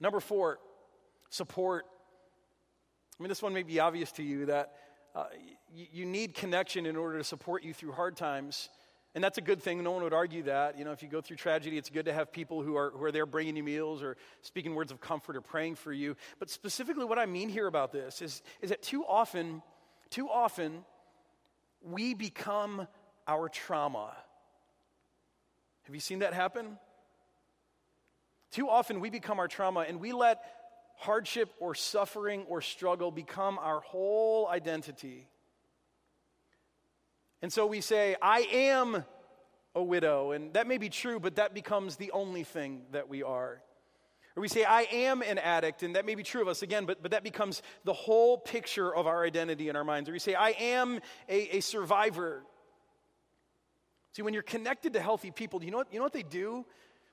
Number 0.00 0.20
four, 0.20 0.58
support. 1.30 1.86
I 3.18 3.22
mean, 3.22 3.30
this 3.30 3.40
one 3.40 3.54
may 3.54 3.62
be 3.62 3.80
obvious 3.80 4.12
to 4.12 4.22
you 4.22 4.44
that 4.46 4.74
uh, 5.14 5.24
you, 5.72 5.86
you 5.92 6.04
need 6.04 6.34
connection 6.34 6.84
in 6.84 6.94
order 6.94 7.16
to 7.16 7.24
support 7.24 7.64
you 7.64 7.72
through 7.72 7.92
hard 7.92 8.18
times. 8.18 8.68
And 9.14 9.22
that's 9.22 9.38
a 9.38 9.42
good 9.42 9.62
thing. 9.62 9.82
No 9.82 9.92
one 9.92 10.02
would 10.02 10.12
argue 10.12 10.42
that. 10.44 10.76
You 10.76 10.84
know, 10.84 10.90
if 10.90 11.02
you 11.02 11.08
go 11.08 11.20
through 11.20 11.36
tragedy, 11.36 11.78
it's 11.78 11.88
good 11.88 12.06
to 12.06 12.12
have 12.12 12.32
people 12.32 12.62
who 12.62 12.76
are, 12.76 12.90
who 12.90 13.04
are 13.04 13.12
there 13.12 13.26
bringing 13.26 13.56
you 13.56 13.62
meals 13.62 14.02
or 14.02 14.16
speaking 14.42 14.74
words 14.74 14.90
of 14.90 15.00
comfort 15.00 15.36
or 15.36 15.40
praying 15.40 15.76
for 15.76 15.92
you. 15.92 16.16
But 16.40 16.50
specifically, 16.50 17.04
what 17.04 17.18
I 17.18 17.26
mean 17.26 17.48
here 17.48 17.68
about 17.68 17.92
this 17.92 18.20
is, 18.20 18.42
is 18.60 18.70
that 18.70 18.82
too 18.82 19.04
often, 19.04 19.62
too 20.10 20.28
often, 20.28 20.84
we 21.80 22.14
become 22.14 22.88
our 23.28 23.48
trauma. 23.48 24.16
Have 25.84 25.94
you 25.94 26.00
seen 26.00 26.20
that 26.20 26.34
happen? 26.34 26.78
Too 28.50 28.68
often, 28.68 28.98
we 29.00 29.10
become 29.10 29.38
our 29.38 29.48
trauma 29.48 29.80
and 29.80 30.00
we 30.00 30.12
let 30.12 30.42
hardship 30.96 31.52
or 31.60 31.74
suffering 31.74 32.44
or 32.48 32.60
struggle 32.60 33.10
become 33.10 33.58
our 33.58 33.80
whole 33.80 34.48
identity. 34.48 35.28
And 37.42 37.52
so 37.52 37.66
we 37.66 37.80
say, 37.80 38.16
I 38.20 38.40
am 38.52 39.04
a 39.74 39.82
widow. 39.82 40.32
And 40.32 40.52
that 40.54 40.66
may 40.66 40.78
be 40.78 40.88
true, 40.88 41.20
but 41.20 41.36
that 41.36 41.54
becomes 41.54 41.96
the 41.96 42.10
only 42.12 42.44
thing 42.44 42.82
that 42.92 43.08
we 43.08 43.22
are. 43.22 43.60
Or 44.36 44.40
we 44.40 44.48
say, 44.48 44.64
I 44.64 44.82
am 44.90 45.22
an 45.22 45.38
addict, 45.38 45.84
and 45.84 45.94
that 45.94 46.06
may 46.06 46.16
be 46.16 46.24
true 46.24 46.42
of 46.42 46.48
us 46.48 46.62
again, 46.62 46.86
but, 46.86 47.00
but 47.02 47.12
that 47.12 47.22
becomes 47.22 47.62
the 47.84 47.92
whole 47.92 48.36
picture 48.36 48.92
of 48.92 49.06
our 49.06 49.24
identity 49.24 49.68
in 49.68 49.76
our 49.76 49.84
minds. 49.84 50.08
Or 50.08 50.12
we 50.12 50.18
say, 50.18 50.34
I 50.34 50.50
am 50.50 50.98
a, 51.28 51.58
a 51.58 51.60
survivor. 51.60 52.42
See, 54.12 54.22
when 54.22 54.34
you're 54.34 54.42
connected 54.42 54.94
to 54.94 55.00
healthy 55.00 55.30
people, 55.30 55.60
do 55.60 55.66
you 55.66 55.70
know 55.72 55.78
what, 55.78 55.92
you 55.92 55.98
know 56.00 56.04
what 56.04 56.12
they 56.12 56.24
do? 56.24 56.66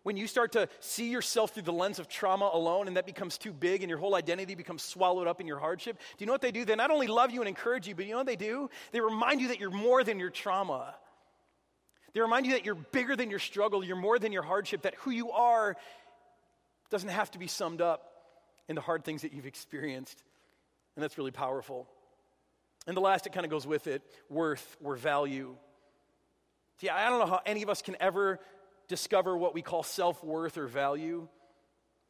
When 0.03 0.17
you 0.17 0.25
start 0.25 0.53
to 0.53 0.67
see 0.79 1.09
yourself 1.09 1.53
through 1.53 1.63
the 1.63 1.73
lens 1.73 1.99
of 1.99 2.07
trauma 2.07 2.49
alone 2.51 2.87
and 2.87 2.97
that 2.97 3.05
becomes 3.05 3.37
too 3.37 3.53
big 3.53 3.83
and 3.83 3.89
your 3.89 3.99
whole 3.99 4.15
identity 4.15 4.55
becomes 4.55 4.81
swallowed 4.81 5.27
up 5.27 5.39
in 5.39 5.45
your 5.47 5.59
hardship, 5.59 5.97
do 5.97 6.23
you 6.23 6.25
know 6.25 6.31
what 6.31 6.41
they 6.41 6.51
do? 6.51 6.65
They 6.65 6.75
not 6.75 6.89
only 6.89 7.07
love 7.07 7.31
you 7.31 7.41
and 7.41 7.47
encourage 7.47 7.87
you, 7.87 7.93
but 7.93 8.05
you 8.05 8.11
know 8.11 8.17
what 8.17 8.25
they 8.25 8.35
do? 8.35 8.69
They 8.91 8.99
remind 8.99 9.41
you 9.41 9.49
that 9.49 9.59
you're 9.59 9.69
more 9.69 10.03
than 10.03 10.19
your 10.19 10.31
trauma. 10.31 10.95
They 12.13 12.21
remind 12.21 12.47
you 12.47 12.53
that 12.53 12.65
you're 12.65 12.75
bigger 12.75 13.15
than 13.15 13.29
your 13.29 13.39
struggle, 13.39 13.83
you're 13.83 13.95
more 13.95 14.17
than 14.17 14.31
your 14.31 14.43
hardship, 14.43 14.81
that 14.81 14.95
who 14.95 15.11
you 15.11 15.31
are 15.31 15.77
doesn't 16.89 17.09
have 17.09 17.31
to 17.31 17.39
be 17.39 17.47
summed 17.47 17.79
up 17.81 18.11
in 18.67 18.75
the 18.75 18.81
hard 18.81 19.05
things 19.05 19.21
that 19.21 19.33
you've 19.33 19.45
experienced. 19.45 20.23
And 20.95 21.03
that's 21.03 21.17
really 21.17 21.31
powerful. 21.31 21.87
And 22.87 22.97
the 22.97 23.01
last, 23.01 23.27
it 23.27 23.33
kind 23.33 23.45
of 23.45 23.51
goes 23.51 23.67
with 23.67 23.87
it 23.87 24.01
worth 24.29 24.77
or 24.83 24.95
value. 24.95 25.55
See, 26.79 26.89
I 26.89 27.09
don't 27.09 27.19
know 27.19 27.27
how 27.27 27.41
any 27.45 27.61
of 27.61 27.69
us 27.69 27.81
can 27.81 27.95
ever 27.99 28.39
discover 28.91 29.37
what 29.37 29.53
we 29.53 29.61
call 29.61 29.83
self 29.83 30.21
worth 30.21 30.57
or 30.57 30.67
value 30.67 31.29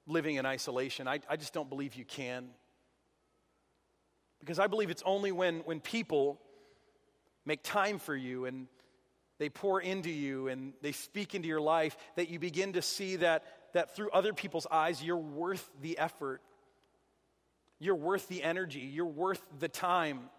living 0.07 0.35
in 0.35 0.47
isolation. 0.47 1.07
I, 1.07 1.19
I 1.29 1.37
just 1.37 1.53
don't 1.53 1.69
believe 1.69 1.93
you 1.93 2.03
can. 2.03 2.49
Because 4.39 4.57
I 4.57 4.65
believe 4.65 4.89
it's 4.89 5.03
only 5.05 5.31
when, 5.31 5.59
when 5.59 5.79
people 5.79 6.41
make 7.45 7.61
time 7.61 7.99
for 7.99 8.15
you 8.15 8.45
and 8.45 8.65
they 9.37 9.49
pour 9.49 9.79
into 9.79 10.09
you 10.09 10.47
and 10.47 10.73
they 10.81 10.91
speak 10.91 11.35
into 11.35 11.47
your 11.47 11.61
life 11.61 11.95
that 12.15 12.29
you 12.29 12.39
begin 12.39 12.73
to 12.73 12.81
see 12.81 13.17
that, 13.17 13.43
that 13.73 13.95
through 13.95 14.09
other 14.09 14.33
people's 14.33 14.65
eyes, 14.71 15.03
you're 15.03 15.17
worth 15.17 15.69
the 15.81 15.99
effort. 15.99 16.41
You're 17.79 17.93
worth 17.93 18.27
the 18.27 18.41
energy. 18.41 18.79
You're 18.79 19.05
worth 19.05 19.41
the 19.59 19.69
time. 19.69 20.29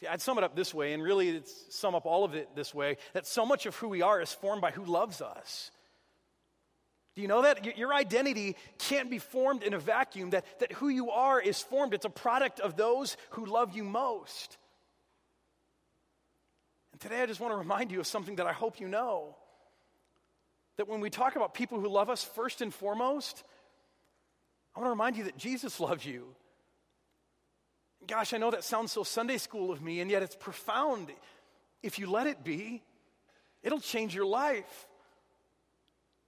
See, 0.00 0.06
I'd 0.06 0.22
sum 0.22 0.38
it 0.38 0.44
up 0.44 0.56
this 0.56 0.72
way, 0.72 0.94
and 0.94 1.02
really 1.02 1.42
sum 1.68 1.94
up 1.94 2.06
all 2.06 2.24
of 2.24 2.34
it 2.34 2.48
this 2.54 2.74
way 2.74 2.96
that 3.12 3.26
so 3.26 3.44
much 3.44 3.66
of 3.66 3.76
who 3.76 3.88
we 3.88 4.00
are 4.00 4.20
is 4.20 4.32
formed 4.32 4.62
by 4.62 4.70
who 4.70 4.84
loves 4.84 5.20
us. 5.20 5.70
Do 7.16 7.22
you 7.22 7.28
know 7.28 7.42
that? 7.42 7.76
Your 7.76 7.92
identity 7.92 8.56
can't 8.78 9.10
be 9.10 9.18
formed 9.18 9.62
in 9.62 9.74
a 9.74 9.78
vacuum, 9.78 10.30
that, 10.30 10.44
that 10.60 10.72
who 10.72 10.88
you 10.88 11.10
are 11.10 11.40
is 11.40 11.60
formed. 11.60 11.92
It's 11.92 12.06
a 12.06 12.10
product 12.10 12.60
of 12.60 12.76
those 12.76 13.16
who 13.30 13.44
love 13.44 13.76
you 13.76 13.84
most. 13.84 14.56
And 16.92 17.00
today 17.00 17.20
I 17.20 17.26
just 17.26 17.40
want 17.40 17.52
to 17.52 17.58
remind 17.58 17.90
you 17.90 18.00
of 18.00 18.06
something 18.06 18.36
that 18.36 18.46
I 18.46 18.52
hope 18.52 18.80
you 18.80 18.88
know. 18.88 19.36
That 20.78 20.88
when 20.88 21.00
we 21.00 21.10
talk 21.10 21.36
about 21.36 21.52
people 21.52 21.78
who 21.78 21.88
love 21.88 22.08
us, 22.08 22.24
first 22.24 22.62
and 22.62 22.72
foremost, 22.72 23.42
I 24.74 24.78
want 24.78 24.86
to 24.86 24.90
remind 24.90 25.16
you 25.16 25.24
that 25.24 25.36
Jesus 25.36 25.78
loves 25.78 26.06
you. 26.06 26.28
Gosh, 28.06 28.32
I 28.32 28.38
know 28.38 28.50
that 28.50 28.64
sounds 28.64 28.92
so 28.92 29.02
Sunday 29.02 29.36
school 29.38 29.70
of 29.70 29.82
me, 29.82 30.00
and 30.00 30.10
yet 30.10 30.22
it's 30.22 30.36
profound. 30.36 31.12
If 31.82 31.98
you 31.98 32.10
let 32.10 32.26
it 32.26 32.42
be, 32.42 32.82
it'll 33.62 33.80
change 33.80 34.14
your 34.14 34.26
life. 34.26 34.86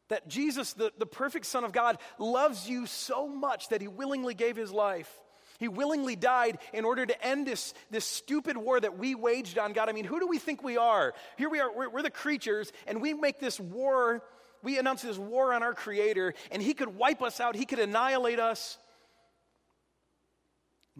That 0.09 0.29
Jesus, 0.29 0.75
the, 0.75 0.93
the 0.99 1.07
perfect 1.07 1.47
Son 1.47 1.65
of 1.65 1.73
God, 1.73 1.99
loves 2.19 2.69
you 2.69 2.87
so 2.87 3.27
much 3.27 3.69
that 3.69 3.81
he 3.81 3.89
willingly 3.89 4.35
gave 4.35 4.57
his 4.57 4.71
life. 4.71 5.11
He 5.59 5.69
willingly 5.69 6.17
died 6.17 6.59
in 6.73 6.85
order 6.85 7.07
to 7.07 7.25
end 7.25 7.47
this, 7.47 7.73
this 7.91 8.05
stupid 8.05 8.57
war 8.57 8.81
that 8.81 8.99
we 8.99 9.15
waged 9.15 9.59
on 9.59 9.73
God. 9.73 9.89
I 9.89 9.93
mean, 9.93 10.05
who 10.05 10.19
do 10.19 10.27
we 10.27 10.39
think 10.39 10.63
we 10.63 10.77
are? 10.77 11.15
Here 11.39 11.49
we 11.49 11.61
are, 11.61 11.73
we're, 11.73 11.89
we're 11.89 12.03
the 12.03 12.11
creatures, 12.11 12.73
and 12.87 13.01
we 13.01 13.15
make 13.15 13.39
this 13.39 13.61
war, 13.61 14.23
we 14.63 14.79
announce 14.79 15.03
this 15.03 15.19
war 15.19 15.55
on 15.55 15.63
our 15.63 15.73
Creator, 15.73 16.35
and 16.51 16.61
He 16.61 16.75
could 16.75 16.97
wipe 16.97 17.23
us 17.23 17.41
out, 17.41 17.55
He 17.55 17.65
could 17.65 17.79
annihilate 17.79 18.41
us. 18.41 18.77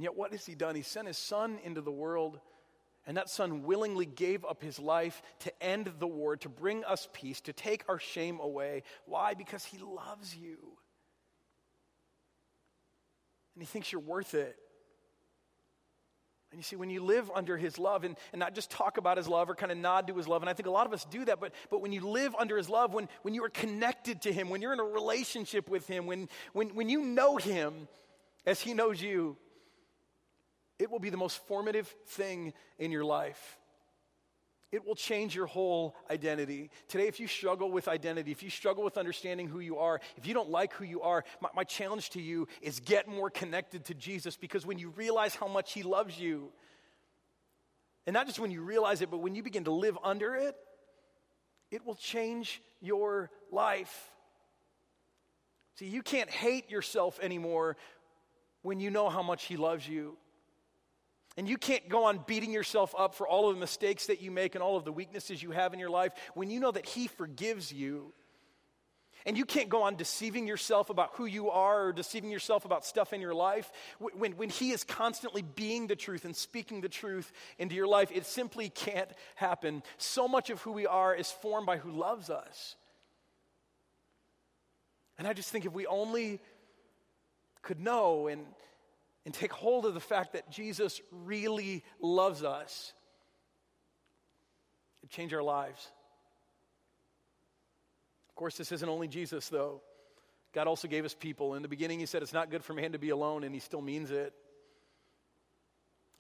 And 0.03 0.05
yet, 0.07 0.17
what 0.17 0.33
has 0.33 0.45
he 0.45 0.57
done? 0.57 0.75
He 0.75 0.83
sent 0.83 1.07
his 1.07 1.17
son 1.17 1.61
into 1.63 1.81
the 1.81 1.93
world, 1.93 2.41
and 3.07 3.17
that 3.17 3.31
son 3.31 3.63
willingly 3.63 4.05
gave 4.05 4.45
up 4.45 4.61
his 4.61 4.81
life 4.81 5.23
to 5.39 5.63
end 5.63 5.93
the 6.01 6.09
war, 6.09 6.37
to 6.39 6.49
bring 6.49 6.83
us 6.83 7.09
peace, 7.13 7.41
to 7.43 7.53
take 7.53 7.85
our 7.89 8.01
shame 8.01 8.41
away. 8.41 8.83
Why? 9.07 9.35
Because 9.35 9.65
he 9.65 9.79
loves 9.79 10.35
you. 10.35 10.59
And 13.55 13.63
he 13.63 13.65
thinks 13.65 13.93
you're 13.93 14.01
worth 14.01 14.35
it. 14.35 14.57
And 16.51 16.59
you 16.59 16.65
see, 16.65 16.75
when 16.75 16.91
you 16.91 17.05
live 17.05 17.31
under 17.33 17.57
his 17.57 17.79
love 17.79 18.03
and, 18.03 18.17
and 18.33 18.41
not 18.41 18.57
just 18.57 18.73
talk 18.73 18.97
about 18.97 19.19
his 19.19 19.29
love 19.29 19.49
or 19.51 19.55
kind 19.55 19.71
of 19.71 19.79
nod 19.79 20.09
to 20.09 20.17
his 20.17 20.27
love, 20.27 20.43
and 20.43 20.51
I 20.51 20.53
think 20.53 20.67
a 20.67 20.73
lot 20.73 20.89
of 20.89 20.93
us 20.93 21.05
do 21.05 21.25
that, 21.27 21.39
but, 21.39 21.53
but 21.71 21.81
when 21.81 21.93
you 21.93 22.01
live 22.09 22.35
under 22.35 22.57
his 22.57 22.69
love, 22.69 22.93
when, 22.93 23.09
when 23.23 23.35
you 23.35 23.45
are 23.45 23.51
connected 23.51 24.23
to 24.23 24.33
him, 24.33 24.49
when 24.49 24.63
you're 24.63 24.73
in 24.73 24.81
a 24.81 24.83
relationship 24.83 25.71
with 25.71 25.87
him, 25.87 26.07
when, 26.07 26.29
when, 26.55 26.71
when 26.71 26.89
you 26.89 27.03
know 27.03 27.37
him 27.37 27.87
as 28.45 28.61
he 28.61 28.75
knows 28.75 29.01
you, 29.01 29.37
it 30.83 30.91
will 30.91 30.99
be 30.99 31.11
the 31.11 31.17
most 31.17 31.39
formative 31.47 31.87
thing 32.07 32.53
in 32.79 32.91
your 32.91 33.05
life. 33.05 33.59
it 34.73 34.87
will 34.87 34.95
change 34.95 35.37
your 35.37 35.45
whole 35.45 35.95
identity. 36.11 36.71
Today, 36.89 37.07
if 37.07 37.21
you 37.21 37.27
struggle 37.27 37.71
with 37.71 37.89
identity, 37.89 38.33
if 38.33 38.43
you 38.43 38.49
struggle 38.49 38.83
with 38.83 38.97
understanding 38.97 39.47
who 39.47 39.61
you 39.61 39.77
are, 39.77 40.01
if 40.17 40.27
you 40.27 40.33
don't 40.33 40.49
like 40.49 40.73
who 40.73 40.85
you 40.85 41.03
are, 41.03 41.25
my, 41.43 41.51
my, 41.55 41.63
challenge 41.63 42.09
to 42.11 42.23
you 42.23 42.49
is 42.63 42.81
get 42.81 43.07
more 43.07 43.29
connected 43.29 43.85
to 43.85 43.95
Jesus 43.95 44.35
because 44.39 44.65
when 44.65 44.79
you 44.79 44.89
realize 44.97 45.35
how 45.35 45.47
much 45.47 45.75
He 45.75 45.83
loves 45.83 46.19
you, 46.19 46.51
and 48.07 48.15
not 48.15 48.27
just 48.27 48.41
when 48.41 48.51
you 48.51 48.63
realize 48.63 49.03
it, 49.03 49.11
but 49.11 49.19
when 49.19 49.35
you 49.35 49.43
begin 49.43 49.65
to 49.65 49.71
live 49.71 49.99
under 50.03 50.35
it, 50.35 50.57
it 51.71 51.85
will 51.85 51.95
change 51.95 52.63
your 52.81 53.31
life. 53.51 54.11
See, 55.79 55.87
you 55.87 56.03
can't 56.03 56.31
hate 56.31 56.71
yourself 56.71 57.21
anymore 57.21 57.77
when 58.63 58.81
you 58.81 58.91
know 58.91 59.11
how 59.11 59.23
much 59.23 59.45
He 59.45 59.59
loves 59.59 59.87
you. 59.87 60.17
And 61.37 61.49
you 61.49 61.57
can't 61.57 61.89
go 61.89 62.05
on 62.05 62.21
beating 62.27 62.53
yourself 62.53 62.95
up 62.97 63.15
for 63.15 63.27
all 63.27 63.49
of 63.49 63.55
the 63.55 63.61
mistakes 63.61 64.07
that 64.07 64.21
you 64.21 64.31
make 64.31 64.55
and 64.55 64.63
all 64.63 64.77
of 64.77 64.85
the 64.85 64.93
weaknesses 64.93 65.43
you 65.43 65.51
have 65.53 65.73
in 65.73 65.81
your 65.81 65.91
life 65.91 66.13
when 66.35 66.51
you 66.51 66.61
know 66.61 66.71
that 66.71 66.87
He 66.87 67.07
forgives 67.07 67.73
you. 67.73 68.13
And 69.25 69.39
you 69.39 69.45
can't 69.45 69.69
go 69.69 69.85
on 69.85 69.95
deceiving 69.95 70.49
yourself 70.49 70.91
about 70.91 71.11
who 71.15 71.27
you 71.27 71.51
are 71.51 71.87
or 71.87 71.93
deceiving 71.93 72.31
yourself 72.31 72.65
about 72.65 72.85
stuff 72.85 73.13
in 73.13 73.21
your 73.21 73.35
life. 73.35 73.71
When, 73.99 74.33
when 74.33 74.49
He 74.49 74.73
is 74.73 74.85
constantly 74.85 75.43
being 75.43 75.87
the 75.87 75.97
truth 75.97 76.25
and 76.25 76.35
speaking 76.35 76.81
the 76.81 76.89
truth 76.89 77.33
into 77.59 77.75
your 77.75 77.87
life, 77.87 78.11
it 78.13 78.27
simply 78.27 78.69
can't 78.69 79.11
happen. 79.37 79.83
So 79.97 80.27
much 80.27 80.51
of 80.51 80.61
who 80.63 80.73
we 80.73 80.87
are 80.87 81.15
is 81.15 81.31
formed 81.31 81.67
by 81.67 81.77
who 81.77 81.93
loves 81.93 82.31
us. 82.31 82.77
And 85.19 85.29
I 85.29 85.35
just 85.35 85.51
think 85.51 85.67
if 85.67 85.73
we 85.73 85.87
only 85.87 86.41
could 87.63 87.79
know 87.79 88.27
and 88.27 88.45
and 89.25 89.33
take 89.33 89.53
hold 89.53 89.87
of 89.87 89.95
the 89.95 90.01
fact 90.01 90.33
that 90.33 90.51
Jesus 90.51 91.01
really 91.11 91.85
loves 92.01 92.43
us, 92.43 92.93
it 95.03 95.11
change 95.11 95.33
our 95.33 95.43
lives. 95.43 95.91
Of 98.29 98.35
course, 98.37 98.57
this 98.57 98.73
isn't 98.73 98.89
only 98.89 99.09
Jesus, 99.09 99.49
though. 99.49 99.83
God 100.53 100.67
also 100.67 100.89
gave 100.89 101.05
us 101.05 101.15
people. 101.15 101.55
In 101.55 101.63
the 101.63 101.69
beginning, 101.69 102.01
He 102.01 102.07
said 102.07 102.23
it's 102.23 102.33
not 102.33 102.51
good 102.51 102.65
for 102.65 102.75
man 102.75 102.93
to 102.93 102.99
be 102.99 103.11
alone, 103.11 103.45
and 103.45 103.55
He 103.55 103.61
still 103.61 103.81
means 103.83 104.11
it. 104.11 104.35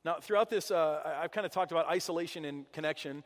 Now, 0.04 0.16
throughout 0.20 0.50
this, 0.50 0.70
uh, 0.70 1.18
I've 1.22 1.30
kind 1.30 1.46
of 1.46 1.52
talked 1.52 1.70
about 1.70 1.86
isolation 1.88 2.44
and 2.44 2.70
connection 2.72 3.22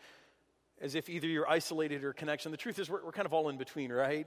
as 0.81 0.95
if 0.95 1.09
either 1.09 1.27
you're 1.27 1.49
isolated 1.49 2.05
or 2.05 2.13
connection. 2.13 2.51
The 2.51 2.59
truth 2.59 2.79
is, 2.79 2.91
we're, 2.91 3.05
we're 3.05 3.13
kind 3.13 3.27
of 3.27 3.33
all 3.33 3.49
in 3.49 3.57
between, 3.57 3.91
right? 3.91 4.27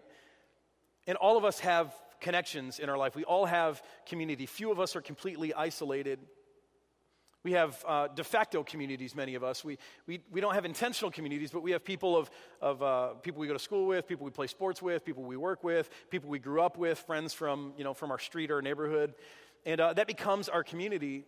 And 1.05 1.15
all 1.17 1.37
of 1.37 1.45
us 1.45 1.59
have 1.59 1.93
connections 2.19 2.79
in 2.79 2.89
our 2.89 2.97
life. 2.97 3.15
We 3.15 3.23
all 3.23 3.45
have 3.45 3.81
community. 4.05 4.45
Few 4.45 4.71
of 4.71 4.79
us 4.79 4.95
are 4.95 5.01
completely 5.01 5.53
isolated. 5.53 6.19
We 7.41 7.53
have 7.53 7.83
uh, 7.87 8.09
de 8.09 8.23
facto 8.23 8.63
communities, 8.63 9.15
many 9.15 9.35
of 9.35 9.45
us. 9.45 9.63
We, 9.63 9.77
we, 10.05 10.19
we 10.29 10.41
don't 10.41 10.55
have 10.55 10.65
intentional 10.65 11.09
communities, 11.09 11.51
but 11.51 11.63
we 11.63 11.71
have 11.71 11.85
people 11.85 12.17
of, 12.17 12.29
of 12.61 12.83
uh, 12.83 13.07
people 13.21 13.39
we 13.39 13.47
go 13.47 13.53
to 13.53 13.59
school 13.59 13.87
with, 13.87 14.07
people 14.07 14.25
we 14.25 14.31
play 14.31 14.47
sports 14.47 14.81
with, 14.81 15.05
people 15.05 15.23
we 15.23 15.37
work 15.37 15.63
with, 15.63 15.89
people 16.09 16.29
we 16.29 16.39
grew 16.39 16.61
up 16.61 16.77
with, 16.77 16.99
friends 16.99 17.33
from, 17.33 17.73
you 17.77 17.85
know, 17.85 17.93
from 17.93 18.11
our 18.11 18.19
street 18.19 18.51
or 18.51 18.61
neighborhood. 18.61 19.13
And 19.65 19.79
uh, 19.79 19.93
that 19.93 20.07
becomes 20.07 20.49
our 20.49 20.63
community. 20.63 21.23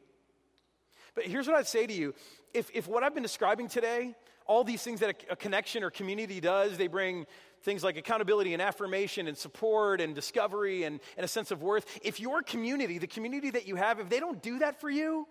But 1.16 1.26
here's 1.26 1.48
what 1.48 1.56
I'd 1.56 1.68
say 1.68 1.88
to 1.88 1.94
you 1.94 2.14
if, 2.54 2.70
if 2.74 2.90
what 2.90 3.04
I've 3.04 3.14
been 3.14 3.24
describing 3.24 3.70
today, 3.70 4.14
all 4.46 4.66
these 4.66 4.84
things 4.84 5.00
that 5.00 5.24
a, 5.30 5.34
a 5.34 5.36
connection 5.38 5.82
or 5.82 5.90
community 5.90 6.42
does, 6.42 6.78
they 6.78 6.88
bring 6.88 7.26
things 7.64 7.84
like 7.84 7.98
accountability 7.98 8.54
and 8.54 8.62
affirmation 8.62 9.28
and 9.28 9.38
support 9.38 10.02
and 10.02 10.16
discovery 10.16 10.84
and, 10.84 11.00
and 11.18 11.24
a 11.24 11.28
sense 11.28 11.52
of 11.52 11.62
worth, 11.62 11.86
if 12.04 12.20
your 12.20 12.42
community, 12.42 12.98
the 12.98 13.08
community 13.08 13.52
that 13.52 13.68
you 13.68 13.76
have, 13.76 14.00
if 14.00 14.10
they 14.10 14.20
don't 14.20 14.42
do 14.42 14.60
that 14.60 14.82
for 14.82 14.90
you, 14.90 15.28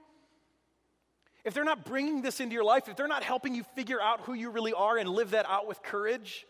if 1.44 1.54
they're 1.54 1.64
not 1.64 1.84
bringing 1.84 2.22
this 2.22 2.40
into 2.40 2.54
your 2.54 2.64
life, 2.64 2.88
if 2.88 2.96
they're 2.96 3.08
not 3.08 3.22
helping 3.22 3.54
you 3.54 3.64
figure 3.74 4.00
out 4.00 4.20
who 4.22 4.34
you 4.34 4.50
really 4.50 4.72
are 4.72 4.96
and 4.98 5.08
live 5.08 5.30
that 5.30 5.46
out 5.48 5.66
with 5.66 5.82
courage, 5.82 6.46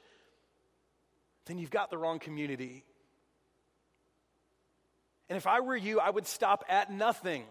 then 1.46 1.58
you've 1.58 1.70
got 1.70 1.90
the 1.90 1.98
wrong 1.98 2.18
community. 2.18 2.84
And 5.28 5.36
if 5.36 5.46
I 5.46 5.60
were 5.60 5.76
you, 5.76 6.00
I 6.00 6.10
would 6.10 6.26
stop 6.26 6.64
at 6.68 6.92
nothing. 6.92 7.44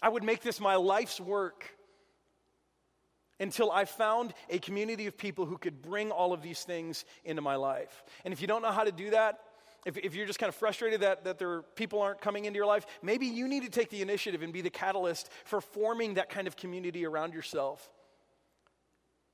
I 0.00 0.08
would 0.08 0.22
make 0.22 0.40
this 0.40 0.60
my 0.60 0.76
life's 0.76 1.20
work 1.20 1.68
until 3.40 3.72
I 3.72 3.86
found 3.86 4.34
a 4.48 4.58
community 4.58 5.06
of 5.06 5.16
people 5.16 5.46
who 5.46 5.58
could 5.58 5.82
bring 5.82 6.12
all 6.12 6.32
of 6.32 6.42
these 6.42 6.62
things 6.62 7.04
into 7.24 7.42
my 7.42 7.56
life. 7.56 8.04
And 8.24 8.32
if 8.32 8.40
you 8.40 8.46
don't 8.46 8.62
know 8.62 8.70
how 8.70 8.84
to 8.84 8.92
do 8.92 9.10
that, 9.10 9.40
if, 9.86 9.96
if 9.96 10.14
you're 10.14 10.26
just 10.26 10.38
kind 10.38 10.48
of 10.48 10.54
frustrated 10.54 11.00
that, 11.00 11.24
that 11.24 11.38
there 11.38 11.62
people 11.74 12.02
aren't 12.02 12.20
coming 12.20 12.44
into 12.44 12.58
your 12.58 12.66
life, 12.66 12.86
maybe 13.02 13.26
you 13.26 13.48
need 13.48 13.64
to 13.64 13.70
take 13.70 13.88
the 13.88 14.02
initiative 14.02 14.42
and 14.42 14.52
be 14.52 14.60
the 14.60 14.70
catalyst 14.70 15.30
for 15.44 15.60
forming 15.60 16.14
that 16.14 16.28
kind 16.28 16.46
of 16.46 16.56
community 16.56 17.06
around 17.06 17.32
yourself. 17.32 17.90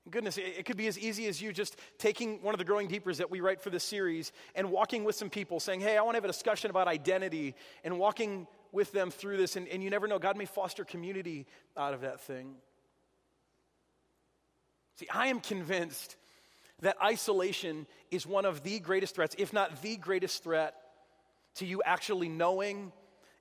Goodness, 0.08 0.38
it, 0.38 0.54
it 0.58 0.66
could 0.66 0.76
be 0.76 0.86
as 0.86 0.96
easy 0.96 1.26
as 1.26 1.42
you 1.42 1.52
just 1.52 1.76
taking 1.98 2.40
one 2.42 2.54
of 2.54 2.58
the 2.58 2.64
growing 2.64 2.86
deepers 2.86 3.18
that 3.18 3.28
we 3.28 3.40
write 3.40 3.60
for 3.60 3.70
this 3.70 3.82
series 3.82 4.30
and 4.54 4.70
walking 4.70 5.02
with 5.02 5.16
some 5.16 5.30
people 5.30 5.58
saying, 5.58 5.80
Hey, 5.80 5.96
I 5.96 6.02
want 6.02 6.14
to 6.14 6.18
have 6.18 6.24
a 6.24 6.28
discussion 6.28 6.70
about 6.70 6.86
identity 6.86 7.56
and 7.82 7.98
walking 7.98 8.46
with 8.70 8.92
them 8.92 9.10
through 9.10 9.38
this. 9.38 9.56
And, 9.56 9.66
and 9.66 9.82
you 9.82 9.90
never 9.90 10.06
know, 10.06 10.20
God 10.20 10.36
may 10.36 10.44
foster 10.44 10.84
community 10.84 11.46
out 11.76 11.92
of 11.92 12.02
that 12.02 12.20
thing. 12.20 12.54
See, 14.96 15.08
I 15.12 15.28
am 15.28 15.40
convinced 15.40 16.16
that 16.80 16.96
isolation 17.02 17.86
is 18.10 18.26
one 18.26 18.44
of 18.44 18.62
the 18.62 18.78
greatest 18.80 19.14
threats, 19.14 19.34
if 19.38 19.52
not 19.52 19.82
the 19.82 19.96
greatest 19.96 20.42
threat, 20.42 20.74
to 21.56 21.66
you 21.66 21.82
actually 21.84 22.28
knowing 22.28 22.92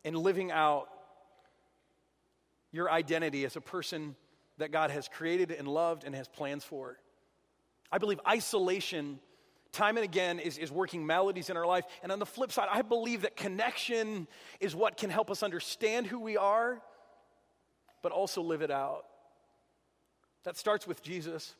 and 0.04 0.18
living 0.18 0.52
out 0.52 0.89
your 2.72 2.91
identity 2.91 3.46
as 3.46 3.56
a 3.56 3.62
person 3.62 4.15
that 4.58 4.72
God 4.72 4.91
has 4.91 5.08
created 5.08 5.52
and 5.52 5.68
loved 5.68 6.04
and 6.04 6.15
has 6.15 6.28
plans 6.28 6.63
for. 6.63 6.98
I 7.91 7.98
believe 7.98 8.20
isolation, 8.28 9.20
time 9.72 9.98
and 9.98 10.04
again, 10.04 10.39
is, 10.39 10.58
is 10.58 10.72
working 10.72 11.06
maladies 11.06 11.50
in 11.50 11.58
our 11.58 11.65
life. 11.65 11.86
And 12.04 12.12
on 12.12 12.20
the 12.20 12.26
flip 12.26 12.52
side, 12.52 12.68
I 12.72 12.82
believe 12.82 13.22
that 13.22 13.36
connection 13.36 14.28
is 14.60 14.76
what 14.76 14.98
can 14.98 15.10
help 15.10 15.32
us 15.32 15.44
understand 15.44 16.08
who 16.08 16.20
we 16.20 16.36
are, 16.38 16.82
but 18.02 18.12
also 18.12 18.41
live 18.41 18.62
it 18.62 18.72
out. 18.72 19.06
That 20.45 20.58
starts 20.58 20.88
with 20.88 21.03
Jesus, 21.03 21.53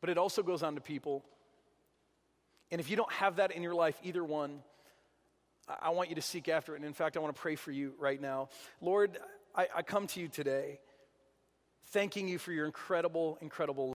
but 0.00 0.10
it 0.10 0.18
also 0.18 0.42
goes 0.42 0.62
on 0.62 0.74
to 0.76 0.80
people. 0.80 1.24
And 2.70 2.80
if 2.80 2.88
you 2.88 2.96
don't 2.96 3.12
have 3.12 3.36
that 3.36 3.50
in 3.52 3.62
your 3.62 3.74
life, 3.74 3.98
either 4.04 4.22
one, 4.22 4.62
I 5.80 5.90
want 5.90 6.08
you 6.08 6.14
to 6.16 6.22
seek 6.22 6.48
after 6.48 6.74
it. 6.74 6.76
And 6.76 6.84
in 6.84 6.92
fact, 6.92 7.16
I 7.16 7.20
want 7.20 7.34
to 7.34 7.40
pray 7.40 7.56
for 7.56 7.70
you 7.70 7.94
right 7.98 8.20
now. 8.20 8.48
Lord, 8.80 9.18
I, 9.54 9.68
I 9.76 9.82
come 9.82 10.06
to 10.08 10.20
you 10.20 10.28
today 10.28 10.78
thanking 11.88 12.28
you 12.28 12.38
for 12.38 12.52
your 12.52 12.66
incredible, 12.66 13.38
incredible 13.40 13.88